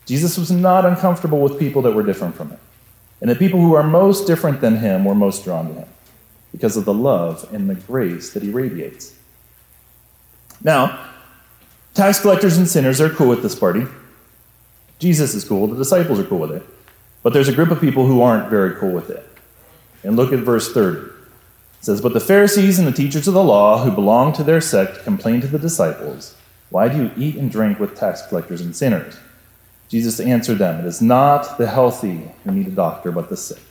Jesus 0.06 0.38
was 0.38 0.50
not 0.50 0.86
uncomfortable 0.86 1.40
with 1.40 1.58
people 1.58 1.82
that 1.82 1.92
were 1.92 2.02
different 2.02 2.34
from 2.34 2.50
him. 2.50 2.58
And 3.20 3.30
the 3.30 3.36
people 3.36 3.60
who 3.60 3.74
are 3.74 3.82
most 3.82 4.26
different 4.26 4.60
than 4.60 4.78
him 4.78 5.04
were 5.04 5.14
most 5.14 5.44
drawn 5.44 5.68
to 5.68 5.74
him 5.74 5.88
because 6.50 6.76
of 6.76 6.84
the 6.84 6.94
love 6.94 7.46
and 7.52 7.68
the 7.68 7.74
grace 7.74 8.32
that 8.32 8.42
he 8.42 8.50
radiates. 8.50 9.14
Now, 10.64 11.08
tax 11.94 12.20
collectors 12.20 12.56
and 12.56 12.66
sinners 12.66 13.00
are 13.00 13.10
cool 13.10 13.28
with 13.28 13.42
this 13.42 13.54
party. 13.54 13.86
Jesus 14.98 15.34
is 15.34 15.44
cool, 15.44 15.66
the 15.66 15.76
disciples 15.76 16.18
are 16.18 16.24
cool 16.24 16.38
with 16.38 16.52
it. 16.52 16.66
But 17.22 17.32
there's 17.32 17.48
a 17.48 17.52
group 17.52 17.70
of 17.70 17.80
people 17.80 18.06
who 18.06 18.22
aren't 18.22 18.48
very 18.48 18.74
cool 18.76 18.92
with 18.92 19.10
it. 19.10 19.24
And 20.02 20.16
look 20.16 20.32
at 20.32 20.38
verse 20.38 20.72
30. 20.72 21.17
It 21.78 21.84
says, 21.84 22.00
But 22.00 22.12
the 22.12 22.20
Pharisees 22.20 22.78
and 22.78 22.88
the 22.88 22.92
teachers 22.92 23.28
of 23.28 23.34
the 23.34 23.42
law 23.42 23.84
who 23.84 23.90
belonged 23.90 24.34
to 24.36 24.44
their 24.44 24.60
sect 24.60 25.04
complained 25.04 25.42
to 25.42 25.48
the 25.48 25.58
disciples, 25.58 26.36
Why 26.70 26.88
do 26.88 26.96
you 26.96 27.10
eat 27.16 27.36
and 27.36 27.50
drink 27.50 27.78
with 27.78 27.96
tax 27.96 28.22
collectors 28.26 28.60
and 28.60 28.74
sinners? 28.74 29.16
Jesus 29.88 30.20
answered 30.20 30.58
them, 30.58 30.80
It 30.80 30.86
is 30.86 31.00
not 31.00 31.56
the 31.58 31.66
healthy 31.66 32.30
who 32.44 32.52
need 32.52 32.66
a 32.68 32.72
doctor, 32.72 33.10
but 33.10 33.28
the 33.28 33.36
sick. 33.36 33.62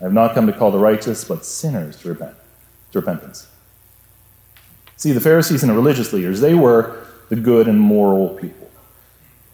I 0.00 0.04
have 0.04 0.12
not 0.12 0.34
come 0.34 0.46
to 0.46 0.52
call 0.52 0.70
the 0.70 0.78
righteous, 0.78 1.24
but 1.24 1.44
sinners 1.44 1.96
to 2.02 2.08
repent, 2.08 2.36
to 2.92 3.00
repentance. 3.00 3.48
See, 4.96 5.12
the 5.12 5.20
Pharisees 5.20 5.62
and 5.62 5.70
the 5.70 5.76
religious 5.76 6.12
leaders, 6.12 6.40
they 6.40 6.54
were 6.54 7.06
the 7.28 7.36
good 7.36 7.68
and 7.68 7.80
moral 7.80 8.30
people. 8.30 8.70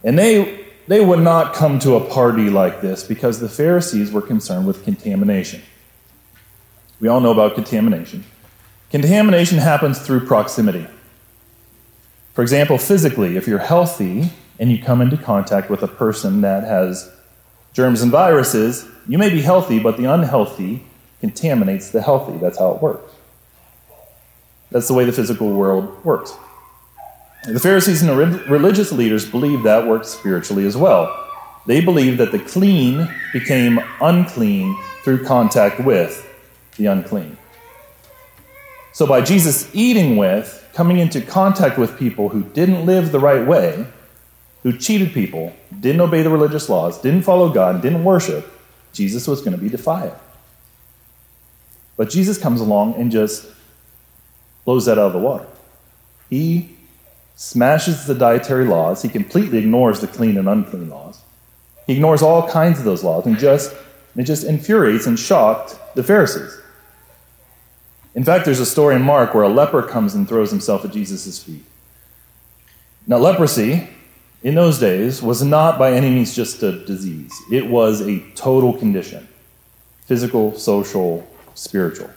And 0.03 0.17
they, 0.17 0.65
they 0.87 1.03
would 1.03 1.19
not 1.19 1.53
come 1.53 1.79
to 1.79 1.95
a 1.95 2.09
party 2.09 2.49
like 2.49 2.81
this 2.81 3.03
because 3.03 3.39
the 3.39 3.49
Pharisees 3.49 4.11
were 4.11 4.21
concerned 4.21 4.67
with 4.67 4.83
contamination. 4.83 5.61
We 6.99 7.07
all 7.07 7.19
know 7.19 7.31
about 7.31 7.55
contamination. 7.55 8.23
Contamination 8.89 9.57
happens 9.57 9.99
through 9.99 10.25
proximity. 10.25 10.87
For 12.33 12.41
example, 12.41 12.77
physically, 12.77 13.37
if 13.37 13.47
you're 13.47 13.59
healthy 13.59 14.31
and 14.59 14.71
you 14.71 14.81
come 14.81 15.01
into 15.01 15.17
contact 15.17 15.69
with 15.69 15.83
a 15.83 15.87
person 15.87 16.41
that 16.41 16.63
has 16.63 17.11
germs 17.73 18.01
and 18.01 18.11
viruses, 18.11 18.87
you 19.07 19.17
may 19.17 19.29
be 19.29 19.41
healthy, 19.41 19.79
but 19.79 19.97
the 19.97 20.05
unhealthy 20.05 20.83
contaminates 21.19 21.91
the 21.91 22.01
healthy. 22.01 22.37
That's 22.37 22.57
how 22.57 22.71
it 22.71 22.81
works. 22.81 23.13
That's 24.71 24.87
the 24.87 24.93
way 24.93 25.05
the 25.05 25.11
physical 25.11 25.51
world 25.51 26.03
works. 26.03 26.35
The 27.45 27.59
Pharisees 27.59 28.01
and 28.01 28.09
the 28.09 28.43
religious 28.49 28.91
leaders 28.91 29.29
believed 29.29 29.63
that 29.63 29.87
worked 29.87 30.07
spiritually 30.07 30.65
as 30.65 30.75
well. 30.75 31.13
They 31.65 31.79
believed 31.79 32.17
that 32.19 32.31
the 32.31 32.39
clean 32.39 33.07
became 33.33 33.79
unclean 34.01 34.75
through 35.03 35.25
contact 35.25 35.79
with 35.79 36.24
the 36.77 36.87
unclean. 36.87 37.37
So, 38.93 39.05
by 39.05 39.21
Jesus 39.21 39.69
eating 39.73 40.17
with, 40.17 40.67
coming 40.73 40.99
into 40.99 41.21
contact 41.21 41.77
with 41.77 41.97
people 41.97 42.29
who 42.29 42.43
didn't 42.43 42.85
live 42.85 43.11
the 43.11 43.19
right 43.19 43.45
way, 43.45 43.85
who 44.63 44.77
cheated 44.77 45.13
people, 45.13 45.53
didn't 45.79 46.01
obey 46.01 46.21
the 46.21 46.29
religious 46.29 46.69
laws, 46.69 47.01
didn't 47.01 47.23
follow 47.23 47.49
God, 47.49 47.81
didn't 47.81 48.03
worship, 48.03 48.51
Jesus 48.93 49.27
was 49.27 49.41
going 49.41 49.55
to 49.55 49.61
be 49.61 49.69
defiled. 49.69 50.17
But 51.97 52.09
Jesus 52.09 52.37
comes 52.37 52.61
along 52.61 52.95
and 52.95 53.11
just 53.11 53.45
blows 54.63 54.85
that 54.85 54.97
out 54.97 55.07
of 55.07 55.13
the 55.13 55.19
water. 55.19 55.45
He 56.29 56.75
smashes 57.35 58.05
the 58.05 58.15
dietary 58.15 58.65
laws. 58.65 59.01
He 59.01 59.09
completely 59.09 59.59
ignores 59.59 59.99
the 59.99 60.07
clean 60.07 60.37
and 60.37 60.49
unclean 60.49 60.89
laws. 60.89 61.21
He 61.85 61.93
ignores 61.93 62.21
all 62.21 62.49
kinds 62.49 62.79
of 62.79 62.85
those 62.85 63.03
laws 63.03 63.25
and 63.25 63.37
just 63.37 63.75
it 64.15 64.23
just 64.23 64.45
infuriates 64.45 65.05
and 65.05 65.19
shocked 65.19 65.77
the 65.95 66.03
Pharisees. 66.03 66.57
In 68.15 68.23
fact, 68.23 68.45
there's 68.45 68.61
a 68.61 68.65
story 68.65 68.95
in 68.95 69.01
Mark 69.01 69.33
where 69.33 69.43
a 69.43 69.49
leper 69.49 69.83
comes 69.83 70.15
and 70.15 70.27
throws 70.27 70.49
himself 70.49 70.85
at 70.85 70.91
Jesus' 70.91 71.43
feet. 71.43 71.63
Now, 73.05 73.17
leprosy 73.17 73.89
in 74.41 74.55
those 74.55 74.79
days 74.79 75.21
was 75.21 75.43
not 75.43 75.77
by 75.77 75.91
any 75.91 76.09
means 76.09 76.35
just 76.35 76.63
a 76.63 76.85
disease, 76.85 77.33
it 77.51 77.67
was 77.67 78.01
a 78.01 78.19
total 78.35 78.73
condition 78.73 79.27
physical, 80.05 80.55
social, 80.55 81.27
spiritual. 81.55 82.09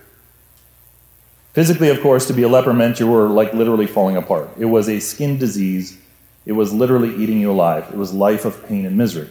Physically, 1.54 1.88
of 1.88 2.02
course, 2.02 2.26
to 2.26 2.34
be 2.34 2.42
a 2.42 2.48
leper 2.48 2.74
meant 2.74 3.00
you 3.00 3.06
were 3.06 3.28
like 3.28 3.54
literally 3.54 3.86
falling 3.86 4.18
apart. 4.18 4.50
It 4.58 4.66
was 4.66 4.90
a 4.90 5.00
skin 5.00 5.38
disease. 5.38 5.98
It 6.44 6.52
was 6.52 6.70
literally 6.72 7.16
eating 7.16 7.40
you 7.40 7.50
alive. 7.50 7.88
It 7.90 7.96
was 7.96 8.12
life 8.12 8.44
of 8.44 8.66
pain 8.68 8.84
and 8.84 8.96
misery. 8.96 9.30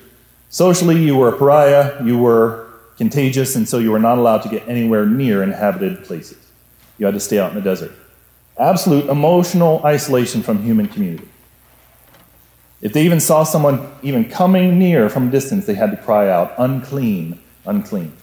Socially, 0.49 1.01
you 1.01 1.15
were 1.15 1.29
a 1.29 1.37
pariah. 1.37 2.03
You 2.03 2.17
were 2.17 2.67
contagious, 2.97 3.55
and 3.55 3.69
so 3.69 3.77
you 3.77 3.91
were 3.91 3.99
not 3.99 4.17
allowed 4.17 4.41
to 4.41 4.49
get 4.49 4.67
anywhere 4.67 5.05
near 5.05 5.43
inhabited 5.43 6.03
places. 6.03 6.46
You 6.97 7.05
had 7.05 7.15
to 7.15 7.19
stay 7.19 7.39
out 7.39 7.51
in 7.51 7.55
the 7.55 7.61
desert. 7.61 7.91
Absolute 8.57 9.09
emotional 9.09 9.81
isolation 9.85 10.41
from 10.41 10.63
human 10.63 10.87
community. 10.87 11.27
If 12.81 12.93
they 12.93 13.03
even 13.03 13.19
saw 13.19 13.43
someone 13.43 13.91
even 14.03 14.29
coming 14.29 14.77
near 14.77 15.09
from 15.09 15.29
a 15.29 15.31
distance, 15.31 15.65
they 15.65 15.73
had 15.73 15.91
to 15.91 15.97
cry 15.97 16.29
out, 16.29 16.53
unclean, 16.57 17.39
unclean. 17.65 18.13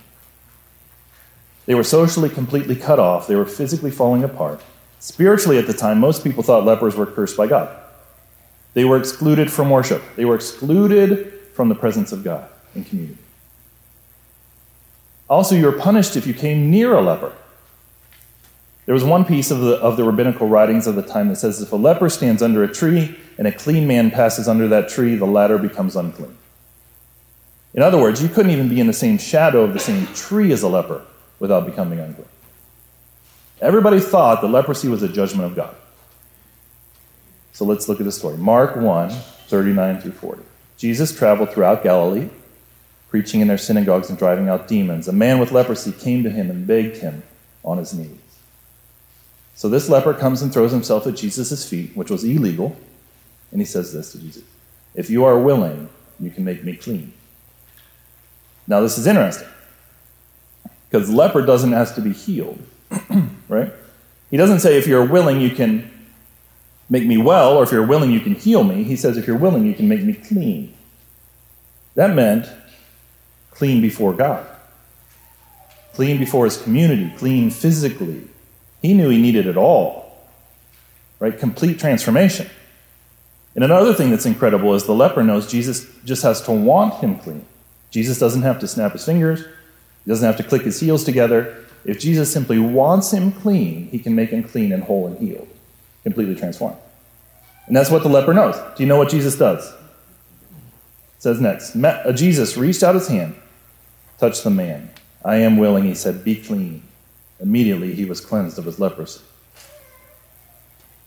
They 1.66 1.74
were 1.74 1.84
socially 1.84 2.28
completely 2.28 2.76
cut 2.76 2.98
off. 2.98 3.26
They 3.26 3.36
were 3.36 3.46
physically 3.46 3.90
falling 3.90 4.22
apart. 4.22 4.60
Spiritually, 5.00 5.58
at 5.58 5.66
the 5.66 5.72
time, 5.72 5.98
most 5.98 6.22
people 6.22 6.42
thought 6.42 6.64
lepers 6.64 6.96
were 6.96 7.06
cursed 7.06 7.36
by 7.36 7.46
God. 7.46 7.74
They 8.74 8.84
were 8.84 8.96
excluded 8.96 9.50
from 9.52 9.70
worship, 9.70 10.02
they 10.16 10.24
were 10.24 10.34
excluded 10.34 11.32
from 11.52 11.68
the 11.68 11.74
presence 11.74 12.10
of 12.10 12.24
God 12.24 12.48
in 12.74 12.84
community. 12.84 13.18
Also, 15.28 15.54
you 15.54 15.64
were 15.64 15.72
punished 15.72 16.16
if 16.16 16.26
you 16.26 16.34
came 16.34 16.70
near 16.70 16.94
a 16.94 17.00
leper. 17.00 17.32
There 18.86 18.94
was 18.94 19.04
one 19.04 19.24
piece 19.24 19.50
of 19.50 19.60
the, 19.60 19.76
of 19.76 19.96
the 19.96 20.04
rabbinical 20.04 20.46
writings 20.46 20.86
of 20.86 20.94
the 20.94 21.02
time 21.02 21.28
that 21.28 21.36
says 21.36 21.62
if 21.62 21.72
a 21.72 21.76
leper 21.76 22.10
stands 22.10 22.42
under 22.42 22.62
a 22.62 22.68
tree 22.68 23.18
and 23.38 23.46
a 23.46 23.52
clean 23.52 23.86
man 23.86 24.10
passes 24.10 24.46
under 24.46 24.68
that 24.68 24.88
tree, 24.88 25.14
the 25.14 25.24
latter 25.24 25.58
becomes 25.58 25.96
unclean. 25.96 26.36
In 27.72 27.82
other 27.82 27.98
words, 27.98 28.22
you 28.22 28.28
couldn't 28.28 28.52
even 28.52 28.68
be 28.68 28.80
in 28.80 28.86
the 28.86 28.92
same 28.92 29.18
shadow 29.18 29.62
of 29.62 29.72
the 29.72 29.80
same 29.80 30.06
tree 30.08 30.52
as 30.52 30.62
a 30.62 30.68
leper 30.68 31.02
without 31.40 31.66
becoming 31.66 31.98
unclean. 31.98 32.28
Everybody 33.60 34.00
thought 34.00 34.42
that 34.42 34.48
leprosy 34.48 34.88
was 34.88 35.02
a 35.02 35.08
judgment 35.08 35.50
of 35.50 35.56
God. 35.56 35.74
So 37.52 37.64
let's 37.64 37.88
look 37.88 38.00
at 38.00 38.04
the 38.04 38.12
story. 38.12 38.36
Mark 38.36 38.76
1 38.76 39.10
39 39.10 40.00
through 40.00 40.12
40. 40.12 40.42
Jesus 40.76 41.16
traveled 41.16 41.52
throughout 41.52 41.82
Galilee, 41.82 42.28
preaching 43.08 43.40
in 43.40 43.48
their 43.48 43.58
synagogues 43.58 44.08
and 44.08 44.18
driving 44.18 44.48
out 44.48 44.66
demons. 44.66 45.06
A 45.06 45.12
man 45.12 45.38
with 45.38 45.52
leprosy 45.52 45.92
came 45.92 46.22
to 46.24 46.30
him 46.30 46.50
and 46.50 46.66
begged 46.66 46.96
him 46.96 47.22
on 47.64 47.78
his 47.78 47.94
knees. 47.94 48.23
So 49.54 49.68
this 49.68 49.88
leper 49.88 50.14
comes 50.14 50.42
and 50.42 50.52
throws 50.52 50.72
himself 50.72 51.06
at 51.06 51.14
Jesus' 51.14 51.68
feet, 51.68 51.96
which 51.96 52.10
was 52.10 52.24
illegal, 52.24 52.76
and 53.52 53.60
he 53.60 53.64
says 53.64 53.92
this 53.92 54.12
to 54.12 54.18
Jesus 54.18 54.44
If 54.94 55.10
you 55.10 55.24
are 55.24 55.38
willing, 55.38 55.88
you 56.18 56.30
can 56.30 56.44
make 56.44 56.64
me 56.64 56.76
clean. 56.76 57.12
Now, 58.66 58.80
this 58.80 58.98
is 58.98 59.06
interesting 59.06 59.48
because 60.88 61.10
leper 61.10 61.42
doesn't 61.42 61.74
ask 61.74 61.94
to 61.96 62.00
be 62.00 62.12
healed, 62.12 62.62
right? 63.48 63.72
He 64.30 64.36
doesn't 64.36 64.60
say, 64.60 64.76
If 64.76 64.86
you're 64.86 65.06
willing, 65.06 65.40
you 65.40 65.50
can 65.50 65.90
make 66.88 67.06
me 67.06 67.16
well, 67.16 67.56
or 67.56 67.62
if 67.62 67.72
you're 67.72 67.86
willing, 67.86 68.10
you 68.10 68.20
can 68.20 68.34
heal 68.34 68.64
me. 68.64 68.82
He 68.84 68.96
says, 68.96 69.16
If 69.16 69.26
you're 69.26 69.38
willing, 69.38 69.64
you 69.64 69.74
can 69.74 69.88
make 69.88 70.02
me 70.02 70.14
clean. 70.14 70.74
That 71.94 72.14
meant 72.14 72.48
clean 73.52 73.80
before 73.80 74.12
God, 74.12 74.44
clean 75.92 76.18
before 76.18 76.44
his 76.44 76.60
community, 76.60 77.12
clean 77.16 77.50
physically, 77.50 78.22
he 78.84 78.92
knew 78.92 79.08
he 79.08 79.16
needed 79.16 79.46
it 79.46 79.56
all, 79.56 80.14
right? 81.18 81.38
Complete 81.38 81.78
transformation. 81.78 82.50
And 83.54 83.64
another 83.64 83.94
thing 83.94 84.10
that's 84.10 84.26
incredible 84.26 84.74
is 84.74 84.84
the 84.84 84.94
leper 84.94 85.22
knows 85.22 85.50
Jesus 85.50 85.86
just 86.04 86.22
has 86.22 86.42
to 86.42 86.52
want 86.52 86.92
him 87.02 87.18
clean. 87.18 87.46
Jesus 87.90 88.18
doesn't 88.18 88.42
have 88.42 88.58
to 88.58 88.68
snap 88.68 88.92
his 88.92 89.06
fingers, 89.06 89.40
he 89.40 90.10
doesn't 90.10 90.26
have 90.26 90.36
to 90.36 90.42
click 90.42 90.62
his 90.62 90.78
heels 90.80 91.02
together. 91.02 91.64
If 91.86 91.98
Jesus 91.98 92.30
simply 92.30 92.58
wants 92.58 93.10
him 93.10 93.32
clean, 93.32 93.86
he 93.86 93.98
can 93.98 94.14
make 94.14 94.28
him 94.28 94.44
clean 94.44 94.70
and 94.70 94.82
whole 94.82 95.06
and 95.06 95.18
healed, 95.18 95.48
completely 96.02 96.34
transformed. 96.34 96.76
And 97.66 97.74
that's 97.74 97.90
what 97.90 98.02
the 98.02 98.10
leper 98.10 98.34
knows. 98.34 98.56
Do 98.76 98.82
you 98.82 98.86
know 98.86 98.98
what 98.98 99.08
Jesus 99.08 99.38
does? 99.38 99.66
It 101.16 101.22
says 101.22 101.40
next 101.40 101.74
Jesus 102.18 102.58
reached 102.58 102.82
out 102.82 102.96
his 102.96 103.08
hand, 103.08 103.34
touched 104.18 104.44
the 104.44 104.50
man. 104.50 104.90
I 105.24 105.36
am 105.36 105.56
willing, 105.56 105.84
he 105.84 105.94
said, 105.94 106.22
be 106.22 106.36
clean. 106.36 106.82
Immediately 107.40 107.94
he 107.94 108.04
was 108.04 108.20
cleansed 108.20 108.58
of 108.58 108.64
his 108.64 108.78
leprosy. 108.78 109.20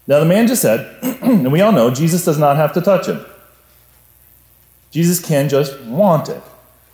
Now, 0.08 0.20
the 0.20 0.26
man 0.26 0.48
just 0.48 0.62
said, 0.62 0.98
and 1.22 1.52
we 1.52 1.62
all 1.62 1.72
know 1.72 1.92
Jesus 1.92 2.24
does 2.24 2.38
not 2.38 2.56
have 2.56 2.74
to 2.74 2.82
touch 2.82 3.08
him. 3.08 3.26
Jesus 4.92 5.20
can 5.20 5.50
just 5.50 5.80
want 5.82 6.30
it. 6.30 6.42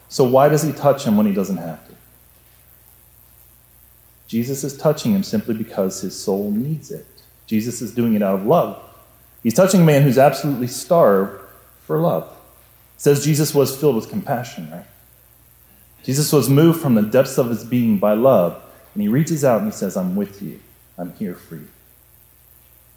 So, 0.10 0.24
why 0.24 0.50
does 0.50 0.64
he 0.64 0.72
touch 0.72 1.06
him 1.06 1.16
when 1.16 1.26
he 1.26 1.34
doesn't 1.34 1.58
have 1.58 1.88
to? 1.88 1.94
Jesus 4.28 4.64
is 4.64 4.76
touching 4.76 5.14
him 5.14 5.22
simply 5.22 5.54
because 5.54 6.02
his 6.02 6.20
soul 6.20 6.50
needs 6.50 6.92
it. 6.92 7.06
Jesus 7.46 7.82
is 7.82 7.94
doing 7.94 8.16
it 8.16 8.24
out 8.24 8.40
of 8.40 8.46
love. 8.46 8.82
He's 9.44 9.54
touching 9.54 9.82
a 9.82 9.86
man 9.86 10.02
who's 10.02 10.18
absolutely 10.18 10.68
starved 10.68 11.40
for 11.84 12.00
love. 12.00 12.24
It 12.96 13.02
says 13.02 13.24
Jesus 13.24 13.54
was 13.54 13.76
filled 13.76 13.96
with 13.96 14.10
compassion, 14.10 14.72
right? 14.72 14.86
Jesus 16.04 16.34
was 16.34 16.50
moved 16.50 16.82
from 16.82 16.96
the 16.96 17.02
depths 17.02 17.38
of 17.38 17.50
his 17.50 17.64
being 17.64 17.98
by 17.98 18.14
love, 18.14 18.62
and 18.94 19.02
he 19.02 19.08
reaches 19.08 19.44
out 19.44 19.62
and 19.62 19.72
he 19.72 19.76
says, 19.76 19.98
I'm 19.98 20.16
with 20.16 20.42
you. 20.42 20.60
I'm 20.98 21.14
here 21.14 21.36
for 21.36 21.56
you. 21.56 21.68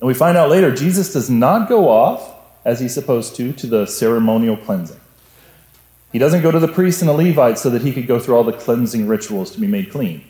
And 0.01 0.07
we 0.07 0.15
find 0.15 0.37
out 0.37 0.51
later, 0.51 0.75
Jesus 0.75 1.13
does 1.13 1.31
not 1.31 1.69
go 1.69 1.89
off, 1.89 2.35
as 2.65 2.81
he's 2.81 2.93
supposed 2.93 3.37
to, 3.37 3.53
to 3.53 3.67
the 3.67 3.87
ceremonial 3.87 4.57
cleansing. 4.57 5.01
He 6.13 6.19
doesn't 6.19 6.43
go 6.43 6.51
to 6.51 6.59
the 6.59 6.69
priest 6.69 7.01
and 7.01 7.09
the 7.09 7.15
Levite 7.15 7.59
so 7.59 7.71
that 7.71 7.83
he 7.83 7.93
could 7.93 8.07
go 8.07 8.19
through 8.19 8.37
all 8.37 8.45
the 8.45 8.53
cleansing 8.53 9.07
rituals 9.07 9.51
to 9.53 9.61
be 9.61 9.67
made 9.67 9.91
clean. 9.91 10.25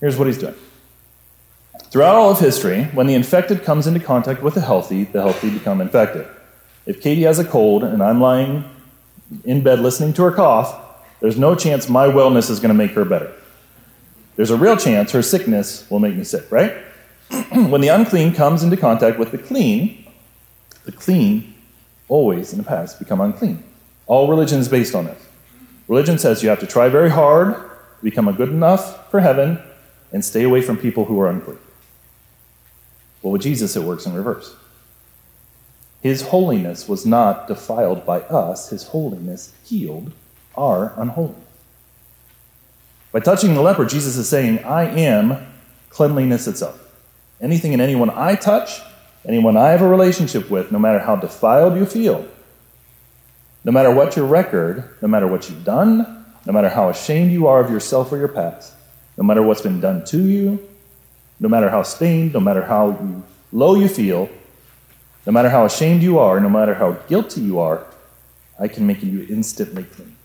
Here's 0.00 0.16
what 0.16 0.26
he's 0.26 0.38
doing. 0.38 0.54
Throughout 1.90 2.14
all 2.14 2.30
of 2.30 2.38
history, 2.38 2.84
when 2.84 3.06
the 3.06 3.14
infected 3.14 3.64
comes 3.64 3.86
into 3.86 4.00
contact 4.00 4.42
with 4.42 4.54
the 4.54 4.60
healthy, 4.60 5.04
the 5.04 5.22
healthy 5.22 5.50
become 5.50 5.80
infected. 5.80 6.26
If 6.86 7.00
Katie 7.00 7.22
has 7.22 7.38
a 7.38 7.44
cold 7.44 7.82
and 7.82 8.02
I'm 8.02 8.20
lying 8.20 8.64
in 9.44 9.62
bed 9.62 9.80
listening 9.80 10.12
to 10.14 10.22
her 10.22 10.32
cough, 10.32 10.84
there's 11.20 11.38
no 11.38 11.54
chance 11.54 11.88
my 11.88 12.06
wellness 12.06 12.50
is 12.50 12.60
going 12.60 12.68
to 12.68 12.74
make 12.74 12.92
her 12.92 13.04
better. 13.04 13.32
There's 14.38 14.50
a 14.50 14.56
real 14.56 14.76
chance 14.76 15.10
her 15.10 15.20
sickness 15.20 15.84
will 15.90 15.98
make 15.98 16.14
me 16.14 16.22
sick, 16.22 16.46
right? 16.52 16.72
when 17.50 17.80
the 17.80 17.88
unclean 17.88 18.32
comes 18.32 18.62
into 18.62 18.76
contact 18.76 19.18
with 19.18 19.32
the 19.32 19.38
clean, 19.38 20.06
the 20.84 20.92
clean 20.92 21.56
always 22.06 22.52
in 22.52 22.58
the 22.58 22.64
past 22.64 23.00
become 23.00 23.20
unclean. 23.20 23.64
All 24.06 24.28
religion 24.28 24.60
is 24.60 24.68
based 24.68 24.94
on 24.94 25.06
this. 25.06 25.20
Religion 25.88 26.18
says 26.18 26.44
you 26.44 26.50
have 26.50 26.60
to 26.60 26.68
try 26.68 26.88
very 26.88 27.10
hard, 27.10 27.54
to 27.54 28.04
become 28.04 28.28
a 28.28 28.32
good 28.32 28.50
enough 28.50 29.10
for 29.10 29.18
heaven, 29.18 29.58
and 30.12 30.24
stay 30.24 30.44
away 30.44 30.62
from 30.62 30.76
people 30.76 31.06
who 31.06 31.18
are 31.20 31.28
unclean. 31.28 31.58
Well, 33.22 33.32
with 33.32 33.42
Jesus, 33.42 33.74
it 33.74 33.82
works 33.82 34.06
in 34.06 34.14
reverse. 34.14 34.54
His 36.00 36.22
holiness 36.22 36.88
was 36.88 37.04
not 37.04 37.48
defiled 37.48 38.06
by 38.06 38.20
us, 38.20 38.70
his 38.70 38.84
holiness 38.84 39.52
healed 39.64 40.12
our 40.56 40.92
unholiness. 40.96 41.47
By 43.12 43.20
touching 43.20 43.54
the 43.54 43.62
leper, 43.62 43.86
Jesus 43.86 44.16
is 44.16 44.28
saying, 44.28 44.64
I 44.64 44.84
am 44.84 45.46
cleanliness 45.88 46.46
itself. 46.46 46.78
Anything 47.40 47.72
and 47.72 47.80
anyone 47.80 48.10
I 48.10 48.34
touch, 48.34 48.80
anyone 49.24 49.56
I 49.56 49.70
have 49.70 49.82
a 49.82 49.88
relationship 49.88 50.50
with, 50.50 50.70
no 50.70 50.78
matter 50.78 50.98
how 50.98 51.16
defiled 51.16 51.76
you 51.76 51.86
feel, 51.86 52.26
no 53.64 53.72
matter 53.72 53.90
what 53.90 54.16
your 54.16 54.26
record, 54.26 54.94
no 55.00 55.08
matter 55.08 55.26
what 55.26 55.48
you've 55.48 55.64
done, 55.64 56.24
no 56.44 56.52
matter 56.52 56.68
how 56.68 56.88
ashamed 56.88 57.32
you 57.32 57.46
are 57.46 57.60
of 57.60 57.70
yourself 57.70 58.12
or 58.12 58.18
your 58.18 58.28
past, 58.28 58.74
no 59.16 59.24
matter 59.24 59.42
what's 59.42 59.62
been 59.62 59.80
done 59.80 60.04
to 60.06 60.26
you, 60.26 60.68
no 61.40 61.48
matter 61.48 61.70
how 61.70 61.82
stained, 61.82 62.34
no 62.34 62.40
matter 62.40 62.62
how 62.62 63.22
low 63.52 63.74
you 63.74 63.88
feel, 63.88 64.28
no 65.26 65.32
matter 65.32 65.50
how 65.50 65.64
ashamed 65.64 66.02
you 66.02 66.18
are, 66.18 66.40
no 66.40 66.48
matter 66.48 66.74
how 66.74 66.92
guilty 67.08 67.40
you 67.40 67.58
are, 67.58 67.86
I 68.58 68.68
can 68.68 68.86
make 68.86 69.02
you 69.02 69.26
instantly 69.28 69.84
clean. 69.84 70.17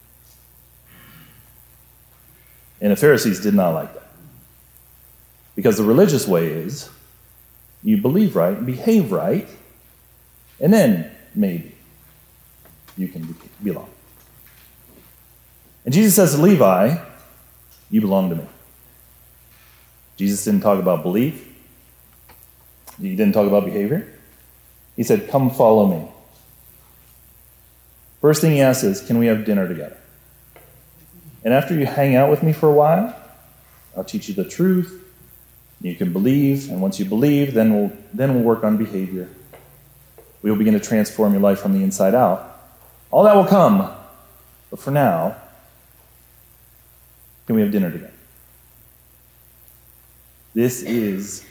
And 2.83 2.91
the 2.91 2.97
Pharisees 2.97 3.39
did 3.39 3.53
not 3.53 3.73
like 3.73 3.93
that. 3.93 4.09
Because 5.55 5.77
the 5.77 5.83
religious 5.83 6.27
way 6.27 6.47
is 6.47 6.89
you 7.81 7.95
believe 7.95 8.35
right, 8.35 8.57
and 8.57 8.65
behave 8.65 9.11
right, 9.11 9.47
and 10.59 10.73
then 10.73 11.09
maybe 11.33 11.75
you 12.97 13.07
can 13.07 13.35
belong. 13.63 13.89
And 15.85 15.93
Jesus 15.93 16.13
says 16.13 16.35
to 16.35 16.41
Levi, 16.41 16.97
You 17.89 18.01
belong 18.01 18.29
to 18.29 18.35
me. 18.35 18.47
Jesus 20.17 20.43
didn't 20.43 20.61
talk 20.61 20.77
about 20.77 21.03
belief, 21.03 21.47
he 22.99 23.15
didn't 23.15 23.33
talk 23.33 23.47
about 23.47 23.63
behavior. 23.63 24.13
He 24.97 25.03
said, 25.03 25.29
Come 25.29 25.49
follow 25.49 25.87
me. 25.87 26.11
First 28.19 28.41
thing 28.41 28.51
he 28.51 28.61
asks 28.61 28.83
is, 28.83 28.99
Can 28.99 29.19
we 29.19 29.27
have 29.27 29.45
dinner 29.45 29.69
together? 29.69 29.97
And 31.43 31.53
after 31.53 31.77
you 31.77 31.85
hang 31.85 32.15
out 32.15 32.29
with 32.29 32.41
me 32.43 32.53
for 32.53 32.69
a 32.69 32.73
while, 32.73 33.15
I'll 33.96 34.03
teach 34.03 34.27
you 34.29 34.33
the 34.33 34.46
truth. 34.46 35.01
You 35.81 35.96
can 35.96 36.13
believe, 36.13 36.70
and 36.70 36.81
once 36.81 37.00
you 37.00 37.05
believe, 37.05 37.53
then 37.53 37.74
we'll, 37.75 37.91
then 38.13 38.33
we'll 38.33 38.44
work 38.44 38.63
on 38.63 38.77
behavior. 38.77 39.29
We 40.41 40.50
will 40.50 40.57
begin 40.57 40.74
to 40.74 40.79
transform 40.79 41.33
your 41.33 41.41
life 41.41 41.59
from 41.59 41.74
the 41.74 41.83
inside 41.83 42.15
out. 42.15 42.61
All 43.11 43.24
that 43.24 43.35
will 43.35 43.46
come. 43.46 43.91
But 44.70 44.79
for 44.79 44.91
now, 44.91 45.35
can 47.46 47.55
we 47.55 47.61
have 47.61 47.72
dinner 47.72 47.91
together? 47.91 48.13
This 50.53 50.81
is 50.83 51.46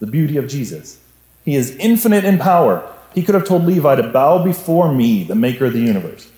the 0.00 0.06
beauty 0.06 0.36
of 0.36 0.48
Jesus. 0.48 0.98
He 1.44 1.54
is 1.54 1.76
infinite 1.76 2.24
in 2.24 2.38
power. 2.38 2.92
He 3.14 3.22
could 3.22 3.34
have 3.34 3.46
told 3.46 3.64
Levi 3.64 3.96
to 3.96 4.08
bow 4.08 4.42
before 4.42 4.92
me, 4.92 5.24
the 5.24 5.34
maker 5.34 5.66
of 5.66 5.72
the 5.72 5.80
universe. 5.80 6.30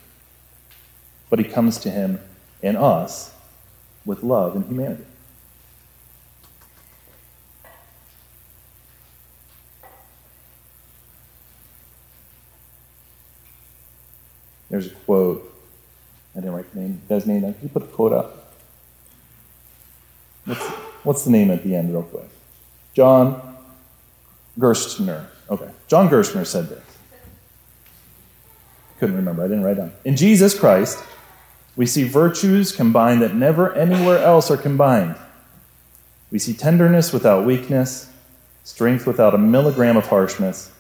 But 1.31 1.39
he 1.39 1.45
comes 1.45 1.79
to 1.79 1.91
him 1.91 2.21
and 2.63 2.77
us 2.77 3.33
with 4.05 4.23
love 4.23 4.57
and 4.57 4.65
humanity. 4.67 5.05
There's 14.71 14.87
a 14.87 14.91
quote. 14.91 15.55
I 16.35 16.41
didn't 16.41 16.55
write 16.55 16.73
the 16.73 16.81
name. 16.81 17.01
Guy's 17.09 17.27
name. 17.27 17.41
Can 17.41 17.55
you 17.63 17.69
put 17.69 17.83
the 17.83 17.89
quote 17.89 18.13
up? 18.13 18.55
What's, 20.45 20.67
what's 21.05 21.25
the 21.25 21.31
name 21.31 21.51
at 21.51 21.65
the 21.65 21.75
end, 21.75 21.93
real 21.93 22.03
quick? 22.03 22.29
John 22.95 23.57
Gerstner. 24.59 25.27
Okay. 25.51 25.71
John 25.89 26.09
Gerstner 26.09 26.47
said 26.47 26.69
this. 26.69 26.85
Couldn't 28.99 29.17
remember. 29.17 29.45
I 29.45 29.49
didn't 29.49 29.65
write 29.65 29.77
down. 29.77 29.93
In 30.05 30.17
Jesus 30.17 30.59
Christ, 30.59 31.03
we 31.79 31.87
see 31.87 32.03
virtues 32.03 32.73
combined 32.73 33.23
that 33.23 33.37
never 33.37 33.73
anywhere 33.73 34.19
else 34.19 34.51
are 34.51 34.57
combined. 34.57 35.15
We 36.29 36.41
see 36.41 36.53
tenderness 36.53 37.13
without 37.13 37.47
weakness, 37.47 38.11
strength 38.65 39.07
without 39.07 39.33
a 39.33 39.39
milligram 39.39 39.97
of 39.97 40.09
harshness, 40.09 40.73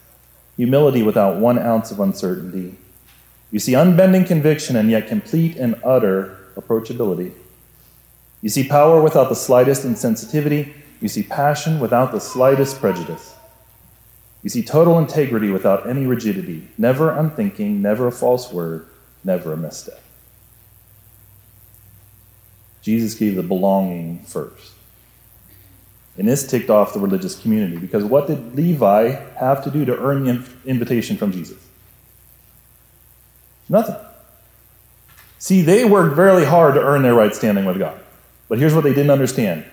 humility 0.56 1.04
without 1.04 1.36
one 1.36 1.56
ounce 1.56 1.92
of 1.92 2.00
uncertainty. 2.00 2.76
You 3.52 3.60
see 3.60 3.76
unbending 3.76 4.26
conviction 4.26 4.74
and 4.74 4.90
yet 4.90 5.06
complete 5.06 5.56
and 5.56 5.76
utter 5.84 6.36
approachability. 6.56 7.32
You 8.42 8.48
see 8.48 8.66
power 8.66 9.00
without 9.00 9.28
the 9.28 9.36
slightest 9.36 9.84
insensitivity. 9.84 10.74
You 11.00 11.06
see 11.06 11.22
passion 11.22 11.78
without 11.78 12.10
the 12.10 12.18
slightest 12.18 12.80
prejudice. 12.80 13.36
You 14.42 14.50
see 14.50 14.64
total 14.64 14.98
integrity 14.98 15.50
without 15.52 15.88
any 15.88 16.06
rigidity, 16.06 16.66
never 16.76 17.12
unthinking, 17.12 17.80
never 17.80 18.08
a 18.08 18.12
false 18.12 18.52
word, 18.52 18.88
never 19.22 19.52
a 19.52 19.56
misstep. 19.56 20.02
Jesus 22.88 23.18
gave 23.18 23.36
the 23.36 23.42
belonging 23.42 24.20
first. 24.20 24.72
And 26.16 26.26
this 26.26 26.46
ticked 26.46 26.70
off 26.70 26.94
the 26.94 27.00
religious 27.00 27.38
community 27.38 27.76
because 27.76 28.02
what 28.02 28.26
did 28.26 28.54
Levi 28.54 29.10
have 29.38 29.62
to 29.64 29.70
do 29.70 29.84
to 29.84 29.94
earn 29.98 30.24
the 30.24 30.42
invitation 30.64 31.18
from 31.18 31.30
Jesus? 31.30 31.58
Nothing. 33.68 33.96
See, 35.38 35.60
they 35.60 35.84
worked 35.84 36.16
very 36.16 36.46
hard 36.46 36.76
to 36.76 36.80
earn 36.80 37.02
their 37.02 37.12
right 37.12 37.34
standing 37.34 37.66
with 37.66 37.78
God. 37.78 38.00
But 38.48 38.58
here's 38.58 38.74
what 38.74 38.84
they 38.84 38.94
didn't 38.94 39.10
understand 39.10 39.66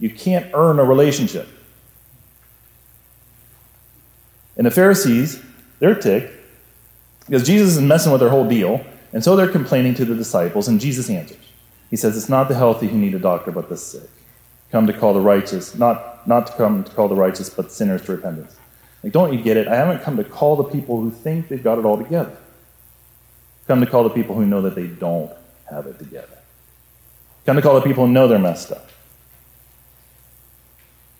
you 0.00 0.10
can't 0.10 0.50
earn 0.52 0.80
a 0.80 0.84
relationship. 0.84 1.46
And 4.56 4.66
the 4.66 4.72
Pharisees, 4.72 5.40
they're 5.78 5.94
ticked 5.94 6.32
because 7.26 7.46
Jesus 7.46 7.76
is 7.76 7.80
messing 7.80 8.10
with 8.10 8.20
their 8.20 8.30
whole 8.30 8.48
deal. 8.48 8.84
And 9.12 9.22
so 9.22 9.36
they're 9.36 9.46
complaining 9.46 9.94
to 9.94 10.04
the 10.04 10.16
disciples, 10.16 10.66
and 10.66 10.80
Jesus 10.80 11.08
answers. 11.08 11.51
He 11.92 11.96
says, 11.98 12.16
It's 12.16 12.30
not 12.30 12.48
the 12.48 12.54
healthy 12.54 12.88
who 12.88 12.96
need 12.96 13.14
a 13.14 13.18
doctor, 13.18 13.52
but 13.52 13.68
the 13.68 13.76
sick. 13.76 14.08
Come 14.70 14.86
to 14.86 14.94
call 14.94 15.12
the 15.12 15.20
righteous, 15.20 15.74
not, 15.74 16.26
not 16.26 16.46
to 16.46 16.52
come 16.54 16.82
to 16.84 16.90
call 16.90 17.06
the 17.06 17.14
righteous, 17.14 17.50
but 17.50 17.70
sinners 17.70 18.02
to 18.06 18.12
repentance. 18.12 18.56
Like, 19.04 19.12
don't 19.12 19.30
you 19.30 19.42
get 19.42 19.58
it? 19.58 19.68
I 19.68 19.76
haven't 19.76 20.02
come 20.02 20.16
to 20.16 20.24
call 20.24 20.56
the 20.56 20.64
people 20.64 20.98
who 21.02 21.10
think 21.10 21.48
they've 21.48 21.62
got 21.62 21.78
it 21.78 21.84
all 21.84 21.98
together. 21.98 22.34
Come 23.66 23.80
to 23.80 23.86
call 23.86 24.04
the 24.04 24.10
people 24.10 24.34
who 24.34 24.46
know 24.46 24.62
that 24.62 24.74
they 24.74 24.86
don't 24.86 25.30
have 25.68 25.86
it 25.86 25.98
together. 25.98 26.38
Come 27.44 27.56
to 27.56 27.62
call 27.62 27.74
the 27.74 27.82
people 27.82 28.06
who 28.06 28.12
know 28.12 28.26
they're 28.26 28.38
messed 28.38 28.72
up. 28.72 28.88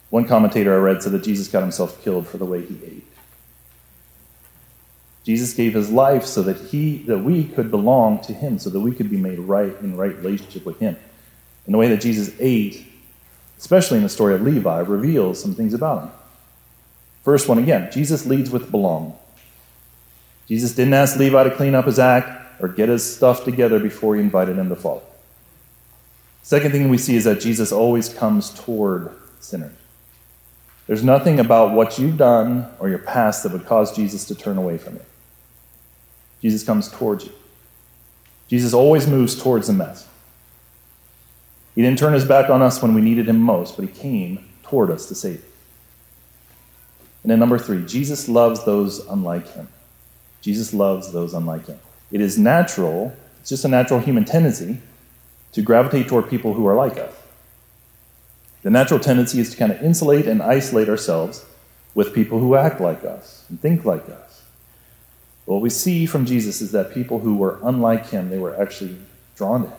One 0.09 0.27
commentator 0.27 0.75
I 0.75 0.79
read 0.79 1.03
said 1.03 1.13
that 1.13 1.23
Jesus 1.23 1.49
got 1.49 1.61
himself 1.61 2.03
killed 2.03 2.27
for 2.27 2.39
the 2.39 2.47
way 2.47 2.65
he 2.65 2.79
ate. 2.83 3.07
Jesus 5.25 5.55
gave 5.55 5.75
his 5.75 5.91
life 5.91 6.25
so 6.25 6.43
that 6.43 6.57
he 6.57 6.99
that 7.05 7.19
we 7.19 7.45
could 7.45 7.71
belong 7.71 8.21
to 8.23 8.33
him, 8.33 8.59
so 8.59 8.71
that 8.71 8.81
we 8.81 8.93
could 8.93 9.09
be 9.09 9.17
made 9.17 9.39
right 9.39 9.75
in 9.81 9.97
right 9.97 10.17
relationship 10.17 10.65
with 10.65 10.81
him. 10.81 10.97
And 11.65 11.75
the 11.75 11.79
way 11.79 11.89
that 11.89 12.01
Jesus 12.01 12.35
ate, 12.41 12.87
especially 13.59 13.99
in 13.99 14.03
the 14.03 14.09
story 14.09 14.35
of 14.35 14.43
Levi, 14.43 14.81
reveals 14.81 15.41
some 15.41 15.55
things 15.55 15.75
about 15.75 16.05
him. 16.05 16.11
First 17.25 17.49
one 17.49 17.59
again, 17.59 17.91
Jesus 17.93 18.27
leads 18.27 18.51
with 18.51 18.71
belong. 18.71 19.17
Jesus 20.49 20.75
didn't 20.75 20.95
ask 20.95 21.17
Levi 21.17 21.45
to 21.45 21.55
clean 21.55 21.75
up 21.77 21.85
his 21.85 22.01
act 22.01 22.61
or 22.61 22.69
get 22.69 22.89
his 22.89 23.17
stuff 23.17 23.45
together 23.45 23.79
before 23.79 24.17
he 24.17 24.21
invited 24.21 24.59
him 24.59 24.69
to 24.69 24.77
follow. 24.77 25.03
Second 26.43 26.73
thing 26.73 26.89
we 26.89 26.99
see 26.99 27.15
is 27.15 27.25
that 27.25 27.41
Jesus 27.41 27.71
always 27.71 28.09
comes 28.09 28.51
toward 28.51 29.15
sinners. 29.39 29.73
There's 30.89 31.05
nothing 31.05 31.39
about 31.39 31.73
what 31.73 31.99
you've 31.99 32.17
done 32.17 32.69
or 32.81 32.89
your 32.89 32.99
past 32.99 33.45
that 33.45 33.53
would 33.53 33.67
cause 33.67 33.95
Jesus 33.95 34.25
to 34.27 34.35
turn 34.35 34.59
away 34.59 34.79
from 34.79 34.95
you. 34.97 35.05
Jesus 36.43 36.63
comes 36.65 36.91
towards 36.91 37.25
you. 37.25 37.33
Jesus 38.49 38.75
always 38.75 39.07
moves 39.07 39.41
towards 39.41 39.69
the 39.69 39.73
mess. 39.73 40.07
He 41.75 41.81
didn't 41.81 41.99
turn 41.99 42.13
his 42.13 42.27
back 42.27 42.51
on 42.51 42.61
us 42.61 42.83
when 42.83 42.93
we 42.93 43.01
needed 43.01 43.29
him 43.29 43.39
most, 43.39 43.77
but 43.77 43.87
he 43.87 43.91
came 43.91 44.47
toward 44.63 44.91
us 44.91 45.07
to 45.07 45.15
save 45.15 45.39
us. 45.39 45.45
And 47.23 47.31
then 47.31 47.39
number 47.39 47.59
three, 47.59 47.85
Jesus 47.87 48.29
loves 48.29 48.65
those 48.65 48.99
unlike 49.07 49.55
him. 49.55 49.69
Jesus 50.41 50.75
loves 50.75 51.13
those 51.13 51.33
unlike 51.33 51.67
him. 51.67 51.79
It 52.11 52.21
is 52.21 52.37
natural, 52.37 53.17
it's 53.41 53.49
just 53.49 53.65
a 53.65 53.69
natural 53.69 54.01
human 54.01 54.25
tendency 54.25 54.79
to 55.53 55.63
gravitate 55.63 56.09
toward 56.09 56.29
people 56.29 56.55
who 56.55 56.67
are 56.67 56.75
like 56.75 56.99
us. 56.99 57.15
The 58.63 58.71
natural 58.71 59.01
tendency 59.01 59.41
is 59.41 59.51
to 59.51 59.57
kind 59.57 59.73
of 59.73 59.83
insulate 59.83 60.27
and 60.27 60.43
isolate 60.43 60.89
ourselves 60.89 61.45
with 61.95 62.15
people 62.15 62.39
who 62.39 62.55
act 62.55 62.81
like 62.81 63.05
us 63.05 63.45
and 63.49 63.61
think 63.61 63.85
like 63.85 64.09
us. 64.09 64.32
What 65.45 65.61
we 65.61 65.71
see 65.71 66.07
from 66.07 66.25
Jesus 66.25 66.61
is 66.61 66.73
that 66.73 66.93
people 66.93 67.19
who 67.19 67.37
were 67.37 67.59
unlike 67.63 68.11
him, 68.11 68.31
they 68.31 68.39
were 68.39 68.61
actually 68.61 68.97
drawn 69.37 69.63
to 69.63 69.69
him. 69.69 69.77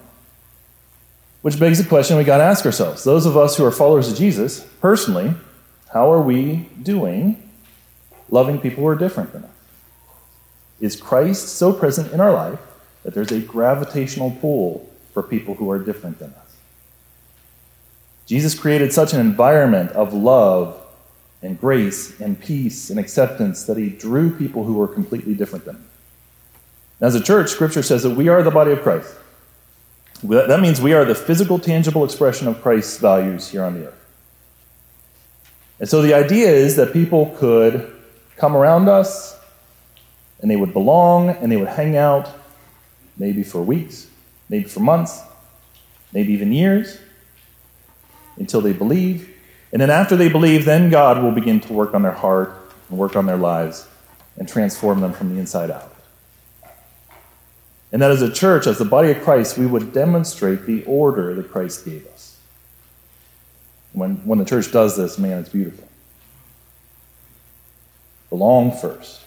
Which 1.42 1.60
begs 1.60 1.78
the 1.78 1.88
question 1.88 2.18
we 2.18 2.24
got 2.24 2.38
to 2.38 2.44
ask 2.44 2.66
ourselves. 2.66 3.04
Those 3.04 3.26
of 3.26 3.36
us 3.36 3.58
who 3.58 3.66
are 3.66 3.72
followers 3.72 4.10
of 4.12 4.18
Jesus, 4.18 4.66
personally, 4.82 5.34
how 5.94 6.12
are 6.12 6.22
we 6.22 6.70
doing 6.82 7.50
loving 8.30 8.60
people 8.60 8.84
who 8.84 8.88
are 8.88 8.96
different 8.96 9.32
than 9.32 9.44
us? 9.44 9.50
Is 10.80 10.96
Christ 10.96 11.50
so 11.50 11.72
present 11.72 12.12
in 12.12 12.20
our 12.20 12.34
life 12.34 12.60
that 13.04 13.14
there's 13.14 13.32
a 13.32 13.40
gravitational 13.40 14.32
pull 14.32 14.90
for 15.14 15.24
people 15.24 15.56
who 15.56 15.70
are 15.70 15.80
different 15.80 16.20
than 16.20 16.32
us? 16.32 16.56
Jesus 18.26 18.58
created 18.58 18.94
such 18.94 19.14
an 19.14 19.20
environment 19.20 19.92
of 19.92 20.14
love 20.14 20.83
and 21.44 21.60
grace 21.60 22.20
and 22.20 22.40
peace 22.40 22.90
and 22.90 22.98
acceptance 22.98 23.66
that 23.66 23.78
he 23.78 23.90
drew 23.90 24.36
people 24.36 24.64
who 24.64 24.74
were 24.74 24.88
completely 24.88 25.36
different 25.36 25.66
than 25.66 25.76
him. 25.76 25.86
As 27.02 27.16
a 27.16 27.22
church, 27.22 27.50
Scripture 27.50 27.84
says 27.84 28.04
that 28.04 28.16
we 28.16 28.30
are 28.30 28.42
the 28.42 28.50
body 28.50 28.72
of 28.72 28.82
Christ. 28.82 29.14
That 30.24 30.62
means 30.62 30.80
we 30.80 30.94
are 30.94 31.04
the 31.04 31.16
physical, 31.16 31.60
tangible 31.60 32.06
expression 32.06 32.48
of 32.48 32.62
Christ's 32.62 32.98
values 32.98 33.50
here 33.50 33.64
on 33.64 33.74
the 33.74 33.88
earth. 33.88 34.00
And 35.82 35.90
so 35.90 36.02
the 36.02 36.14
idea 36.14 36.50
is 36.50 36.78
that 36.78 36.94
people 36.94 37.36
could 37.38 37.94
come 38.38 38.56
around 38.56 38.88
us 38.88 39.38
and 40.42 40.50
they 40.50 40.56
would 40.56 40.72
belong 40.72 41.30
and 41.30 41.52
they 41.52 41.58
would 41.58 41.68
hang 41.68 41.98
out 41.98 42.30
maybe 43.18 43.44
for 43.44 43.62
weeks, 43.62 44.08
maybe 44.48 44.64
for 44.64 44.80
months, 44.80 45.22
maybe 46.14 46.32
even 46.32 46.54
years 46.54 47.00
until 48.38 48.62
they 48.62 48.72
believe. 48.72 49.33
And 49.74 49.82
then 49.82 49.90
after 49.90 50.16
they 50.16 50.30
believe, 50.30 50.66
then 50.66 50.92
God 50.92 51.22
will 51.22 51.32
begin 51.32 51.60
to 51.62 51.74
work 51.74 51.96
on 51.96 52.04
their 52.04 52.12
heart 52.12 52.56
and 52.90 52.98
work 52.98 53.16
on 53.16 53.26
their 53.26 53.38
lives 53.38 53.88
and 54.38 54.48
transform 54.48 55.02
them 55.02 55.14
from 55.14 55.34
the 55.34 55.40
inside 55.40 55.72
out. 55.72 55.94
And 57.92 58.02
that 58.02 58.12
as 58.12 58.22
a 58.22 58.32
church, 58.32 58.68
as 58.68 58.78
the 58.78 58.86
body 58.86 59.10
of 59.12 59.22
Christ, 59.24 59.58
we 59.58 59.66
would 59.66 59.92
demonstrate 59.92 60.68
the 60.68 60.84
order 60.86 61.34
that 61.34 61.52
Christ 61.52 61.86
gave 61.86 62.06
us. 62.08 62.38
When, 63.94 64.18
when 64.26 64.40
the 64.40 64.46
church 64.46 64.72
does 64.72 64.96
this, 64.96 65.18
man, 65.18 65.40
it's 65.40 65.50
beautiful. 65.50 65.88
Belong 68.30 68.72
first. 68.72 69.22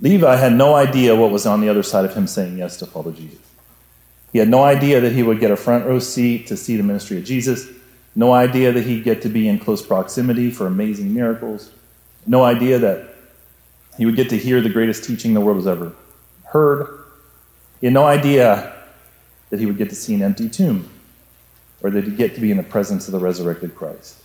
Levi 0.00 0.36
had 0.36 0.52
no 0.52 0.74
idea 0.74 1.14
what 1.16 1.30
was 1.30 1.46
on 1.46 1.60
the 1.60 1.68
other 1.68 1.82
side 1.82 2.04
of 2.04 2.14
him 2.14 2.26
saying 2.26 2.58
yes 2.58 2.78
to 2.78 2.86
follow 2.86 3.12
Jesus. 3.12 3.49
He 4.32 4.38
had 4.38 4.48
no 4.48 4.62
idea 4.62 5.00
that 5.00 5.12
he 5.12 5.22
would 5.22 5.40
get 5.40 5.50
a 5.50 5.56
front 5.56 5.86
row 5.86 5.98
seat 5.98 6.46
to 6.48 6.56
see 6.56 6.76
the 6.76 6.82
ministry 6.82 7.18
of 7.18 7.24
Jesus, 7.24 7.68
no 8.14 8.32
idea 8.32 8.72
that 8.72 8.84
he'd 8.84 9.04
get 9.04 9.22
to 9.22 9.28
be 9.28 9.48
in 9.48 9.58
close 9.58 9.84
proximity 9.84 10.50
for 10.50 10.66
amazing 10.66 11.12
miracles, 11.12 11.70
no 12.26 12.44
idea 12.44 12.78
that 12.78 13.14
he 13.98 14.06
would 14.06 14.16
get 14.16 14.30
to 14.30 14.36
hear 14.36 14.60
the 14.60 14.68
greatest 14.68 15.04
teaching 15.04 15.34
the 15.34 15.40
world 15.40 15.58
has 15.58 15.66
ever 15.66 15.92
heard. 16.44 17.04
He 17.80 17.86
had 17.86 17.94
no 17.94 18.04
idea 18.04 18.72
that 19.50 19.58
he 19.58 19.66
would 19.66 19.78
get 19.78 19.88
to 19.90 19.96
see 19.96 20.14
an 20.14 20.22
empty 20.22 20.48
tomb 20.48 20.88
or 21.82 21.90
that 21.90 22.04
he'd 22.04 22.16
get 22.16 22.34
to 22.34 22.40
be 22.40 22.50
in 22.50 22.56
the 22.56 22.62
presence 22.62 23.08
of 23.08 23.12
the 23.12 23.18
resurrected 23.18 23.74
Christ. 23.74 24.16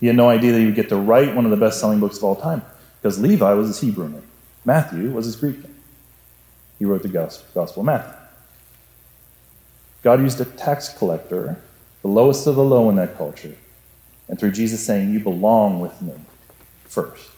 He 0.00 0.06
had 0.06 0.16
no 0.16 0.28
idea 0.28 0.52
that 0.52 0.58
he 0.58 0.66
would 0.66 0.74
get 0.74 0.88
to 0.88 0.96
write 0.96 1.34
one 1.34 1.44
of 1.44 1.50
the 1.50 1.56
best 1.56 1.78
selling 1.78 2.00
books 2.00 2.16
of 2.16 2.24
all 2.24 2.36
time 2.36 2.62
because 3.00 3.20
Levi 3.20 3.52
was 3.52 3.68
his 3.68 3.80
Hebrew 3.80 4.08
name, 4.08 4.26
Matthew 4.64 5.10
was 5.10 5.26
his 5.26 5.36
Greek 5.36 5.62
name. 5.62 5.76
He 6.78 6.86
wrote 6.86 7.02
the 7.02 7.08
Gospel 7.08 7.80
of 7.80 7.84
Matthew. 7.84 8.19
God 10.02 10.20
used 10.20 10.40
a 10.40 10.44
tax 10.44 10.88
collector, 10.88 11.60
the 12.02 12.08
lowest 12.08 12.46
of 12.46 12.56
the 12.56 12.64
low 12.64 12.88
in 12.88 12.96
that 12.96 13.16
culture, 13.16 13.56
and 14.28 14.38
through 14.38 14.52
Jesus 14.52 14.84
saying, 14.84 15.12
You 15.12 15.20
belong 15.20 15.80
with 15.80 16.00
me 16.00 16.14
first, 16.84 17.30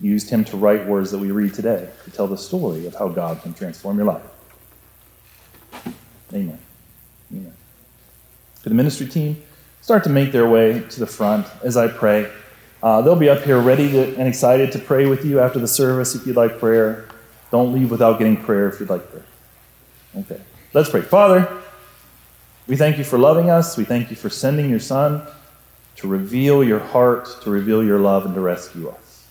used 0.00 0.30
him 0.30 0.44
to 0.46 0.56
write 0.56 0.86
words 0.86 1.10
that 1.10 1.18
we 1.18 1.30
read 1.30 1.54
today 1.54 1.90
to 2.04 2.10
tell 2.10 2.26
the 2.26 2.38
story 2.38 2.86
of 2.86 2.94
how 2.94 3.08
God 3.08 3.42
can 3.42 3.54
transform 3.54 3.98
your 3.98 4.06
life. 4.06 4.22
Amen. 6.32 6.58
Amen 7.32 7.54
to 8.62 8.68
the 8.68 8.74
ministry 8.74 9.06
team 9.06 9.42
start 9.80 10.04
to 10.04 10.10
make 10.10 10.32
their 10.32 10.48
way 10.48 10.80
to 10.80 11.00
the 11.00 11.06
front 11.06 11.46
as 11.64 11.76
I 11.76 11.88
pray. 11.88 12.30
Uh, 12.82 13.00
they'll 13.02 13.16
be 13.16 13.28
up 13.28 13.42
here 13.42 13.58
ready 13.58 13.90
to, 13.92 14.16
and 14.16 14.28
excited 14.28 14.72
to 14.72 14.78
pray 14.78 15.06
with 15.06 15.24
you 15.24 15.40
after 15.40 15.58
the 15.58 15.68
service 15.68 16.14
if 16.14 16.26
you'd 16.26 16.36
like 16.36 16.58
prayer. 16.58 17.08
Don't 17.50 17.72
leave 17.72 17.90
without 17.90 18.18
getting 18.18 18.36
prayer 18.36 18.68
if 18.68 18.80
you'd 18.80 18.90
like 18.90 19.10
prayer. 19.10 19.24
Okay, 20.16 20.40
let's 20.72 20.90
pray. 20.90 21.02
Father, 21.02 21.59
we 22.70 22.76
thank 22.76 22.98
you 22.98 23.04
for 23.04 23.18
loving 23.18 23.50
us. 23.50 23.76
We 23.76 23.82
thank 23.82 24.10
you 24.10 24.16
for 24.16 24.30
sending 24.30 24.70
your 24.70 24.78
Son 24.78 25.26
to 25.96 26.06
reveal 26.06 26.62
your 26.62 26.78
heart, 26.78 27.28
to 27.42 27.50
reveal 27.50 27.82
your 27.82 27.98
love, 27.98 28.24
and 28.24 28.32
to 28.36 28.40
rescue 28.40 28.88
us. 28.88 29.26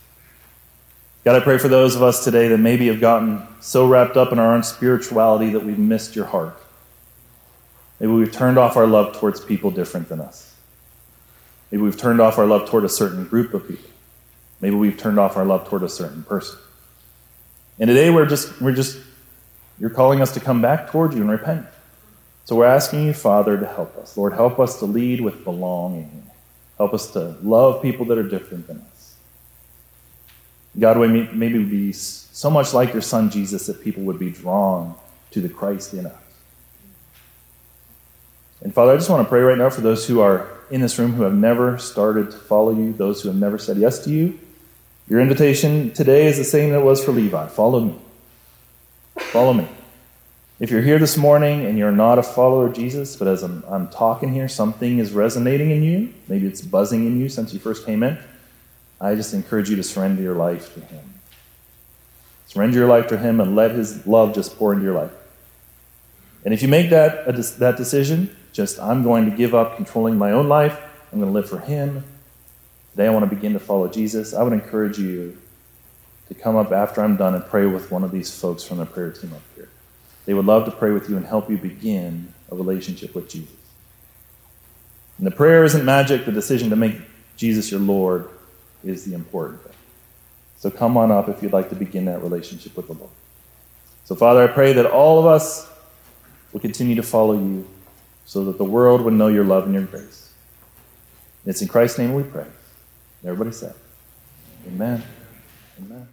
God, 1.24 1.38
I 1.38 1.40
pray 1.40 1.58
for 1.58 1.70
those 1.70 1.96
of 1.96 2.04
us 2.04 2.26
today 2.26 2.50
that 2.50 2.58
maybe 2.58 2.88
have 2.88 3.00
gotten 3.00 3.48
so 3.62 3.88
wrapped 3.88 4.18
up 4.18 4.34
in 4.34 4.40
our 4.40 4.54
own 4.54 4.62
spirituality 4.64 5.52
that 5.52 5.62
we've 5.62 5.80
missed 5.80 6.18
your 6.18 6.26
heart. 6.26 6.62
Maybe 8.02 8.12
we've 8.12 8.32
turned 8.32 8.58
off 8.58 8.76
our 8.76 8.86
love 8.86 9.16
towards 9.16 9.40
people 9.40 9.72
different 9.72 10.10
than 10.10 10.20
us. 10.20 10.54
Maybe 11.72 11.82
we've 11.82 11.98
turned 11.98 12.20
off 12.20 12.38
our 12.38 12.46
love 12.46 12.70
toward 12.70 12.84
a 12.84 12.90
certain 12.90 13.24
group 13.24 13.54
of 13.54 13.66
people. 13.66 13.90
Maybe 14.60 14.76
we've 14.76 14.98
turned 14.98 15.18
off 15.18 15.38
our 15.38 15.46
love 15.46 15.66
toward 15.70 15.84
a 15.84 15.90
certain 15.90 16.24
person. 16.24 16.60
And 17.80 17.88
today 17.88 18.10
we're 18.10 18.26
just, 18.26 18.60
we're 18.60 18.76
just, 18.76 19.00
you're 19.80 19.92
calling 19.92 20.20
us 20.20 20.34
to 20.34 20.42
come 20.42 20.62
back 20.62 20.92
toward 20.92 21.14
you 21.14 21.22
and 21.22 21.30
repent. 21.30 21.66
So 22.50 22.56
we're 22.56 22.66
asking 22.66 23.06
you, 23.06 23.14
Father, 23.14 23.60
to 23.60 23.66
help 23.68 23.96
us. 23.98 24.18
Lord, 24.18 24.34
help 24.34 24.60
us 24.60 24.80
to 24.80 24.86
lead 24.86 25.22
with 25.22 25.44
belonging. 25.44 26.32
Help 26.80 26.96
us 26.96 27.12
to 27.12 27.38
love 27.44 27.84
people 27.84 28.06
that 28.06 28.18
are 28.18 28.28
different 28.28 28.66
than 28.66 28.84
us. 28.92 29.14
God, 30.80 30.98
we 30.98 31.08
maybe 31.08 31.64
be 31.64 31.94
so 31.94 32.50
much 32.50 32.74
like 32.74 32.92
your 32.92 33.04
son 33.04 33.30
Jesus 33.30 33.68
that 33.68 33.84
people 33.84 34.02
would 34.02 34.18
be 34.18 34.32
drawn 34.32 34.96
to 35.30 35.42
the 35.42 35.48
Christ 35.48 35.94
in 35.94 36.08
us. 36.08 36.16
And 38.64 38.74
Father, 38.74 38.94
I 38.94 38.96
just 38.96 39.12
want 39.12 39.24
to 39.24 39.30
pray 39.30 39.42
right 39.42 39.60
now 39.60 39.70
for 39.70 39.82
those 39.82 40.08
who 40.08 40.20
are 40.20 40.50
in 40.72 40.82
this 40.82 40.98
room 40.98 41.14
who 41.14 41.22
have 41.22 41.36
never 41.36 41.78
started 41.78 42.32
to 42.32 42.38
follow 42.38 42.72
you, 42.72 42.94
those 42.94 43.22
who 43.22 43.30
have 43.30 43.38
never 43.38 43.60
said 43.60 43.78
yes 43.78 44.04
to 44.06 44.10
you. 44.10 44.40
Your 45.08 45.20
invitation 45.20 45.92
today 45.92 46.26
is 46.26 46.38
the 46.38 46.44
same 46.44 46.72
that 46.72 46.80
it 46.80 46.84
was 46.84 47.06
for 47.06 47.12
Levi 47.12 47.46
follow 47.50 47.82
me. 47.82 48.00
Follow 49.20 49.54
me. 49.54 49.68
If 50.60 50.72
you're 50.72 50.82
here 50.82 51.00
this 51.00 51.16
morning 51.16 51.66
and 51.66 51.78
you're 51.78 51.94
not 51.94 52.20
a 52.20 52.24
follower 52.24 52.68
of 52.68 52.74
Jesus, 52.74 53.16
but 53.16 53.30
as 53.30 53.44
I'm, 53.44 53.64
I'm 53.70 53.88
talking 53.88 54.34
here, 54.34 54.50
something 54.50 55.00
is 55.00 55.14
resonating 55.14 55.72
in 55.72 55.84
you, 55.84 56.14
maybe 56.28 56.48
it's 56.48 56.60
buzzing 56.60 57.08
in 57.08 57.18
you 57.18 57.30
since 57.30 57.54
you 57.54 57.60
first 57.62 57.86
came 57.86 58.04
in, 58.04 58.18
I 59.00 59.16
just 59.16 59.34
encourage 59.34 59.70
you 59.70 59.78
to 59.78 59.84
surrender 59.84 60.22
your 60.22 60.36
life 60.36 60.74
to 60.74 60.82
Him. 60.82 61.14
Surrender 62.48 62.78
your 62.78 62.90
life 62.90 63.08
to 63.08 63.18
Him 63.18 63.40
and 63.40 63.56
let 63.56 63.72
His 63.72 64.06
love 64.06 64.36
just 64.36 64.58
pour 64.58 64.74
into 64.74 64.84
your 64.84 64.96
life. 64.96 65.14
And 66.44 66.54
if 66.54 66.62
you 66.62 66.68
make 66.68 66.90
that, 66.90 67.26
that 67.60 67.78
decision, 67.78 68.36
just, 68.52 68.80
I'm 68.80 69.02
going 69.02 69.30
to 69.30 69.36
give 69.36 69.56
up 69.56 69.78
controlling 69.78 70.18
my 70.18 70.32
own 70.32 70.50
life. 70.50 70.78
I'm 71.14 71.20
going 71.20 71.32
to 71.32 71.34
live 71.34 71.50
for 71.50 71.60
Him. 71.60 72.04
Today, 72.92 73.08
I 73.08 73.12
want 73.12 73.30
to 73.30 73.34
begin 73.34 73.54
to 73.54 73.60
follow 73.62 73.88
Jesus. 73.88 74.34
I 74.34 74.44
would 74.44 74.52
encourage 74.52 75.00
you 75.00 75.38
to 76.28 76.34
come 76.34 76.58
up 76.58 76.74
after 76.74 77.02
I'm 77.02 77.16
done 77.16 77.34
and 77.34 77.46
pray 77.46 77.66
with 77.66 77.92
one 77.92 78.04
of 78.04 78.12
these 78.12 78.38
folks 78.38 78.66
from 78.66 78.80
the 78.80 78.86
prayer 78.86 79.12
team 79.12 79.32
up 79.32 79.42
here. 79.56 79.70
They 80.26 80.34
would 80.34 80.46
love 80.46 80.66
to 80.66 80.72
pray 80.72 80.92
with 80.92 81.10
you 81.10 81.18
and 81.18 81.26
help 81.26 81.50
you 81.50 81.58
begin 81.58 82.34
a 82.52 82.56
relationship 82.56 83.16
with 83.16 83.30
Jesus. 83.30 83.56
And 85.18 85.28
the 85.28 85.32
prayer 85.32 85.64
isn't 85.64 85.84
magic, 85.84 86.26
the 86.26 86.32
decision 86.32 86.70
to 86.70 86.76
make 86.76 86.96
Jesus 87.36 87.72
your 87.72 87.80
Lord 87.80 88.30
is 88.84 89.06
the 89.06 89.14
important 89.14 89.62
thing. 89.64 89.74
So 90.58 90.70
come 90.70 90.98
on 90.98 91.12
up 91.12 91.30
if 91.30 91.42
you'd 91.42 91.54
like 91.54 91.70
to 91.70 91.76
begin 91.76 92.06
that 92.06 92.22
relationship 92.22 92.76
with 92.76 92.88
the 92.88 92.94
Lord. 92.94 93.12
So, 94.06 94.16
Father, 94.16 94.44
I 94.44 94.48
pray 94.48 94.74
that 94.74 94.86
all 94.86 95.20
of 95.20 95.26
us 95.26 95.70
will 96.52 96.60
continue 96.60 96.96
to 96.96 97.04
follow 97.04 97.34
you 97.34 97.68
so 98.26 98.44
that 98.46 98.58
the 98.58 98.64
world 98.64 99.02
would 99.02 99.14
know 99.14 99.28
your 99.28 99.44
love 99.44 99.66
and 99.66 99.74
your 99.74 99.84
grace. 99.84 100.32
It's 101.46 101.62
in 101.62 101.68
Christ's 101.68 102.00
name 102.00 102.14
we 102.14 102.24
pray. 102.24 102.46
Everybody 103.24 103.52
said, 103.52 103.74
Amen. 104.68 105.02
Amen. 105.80 106.10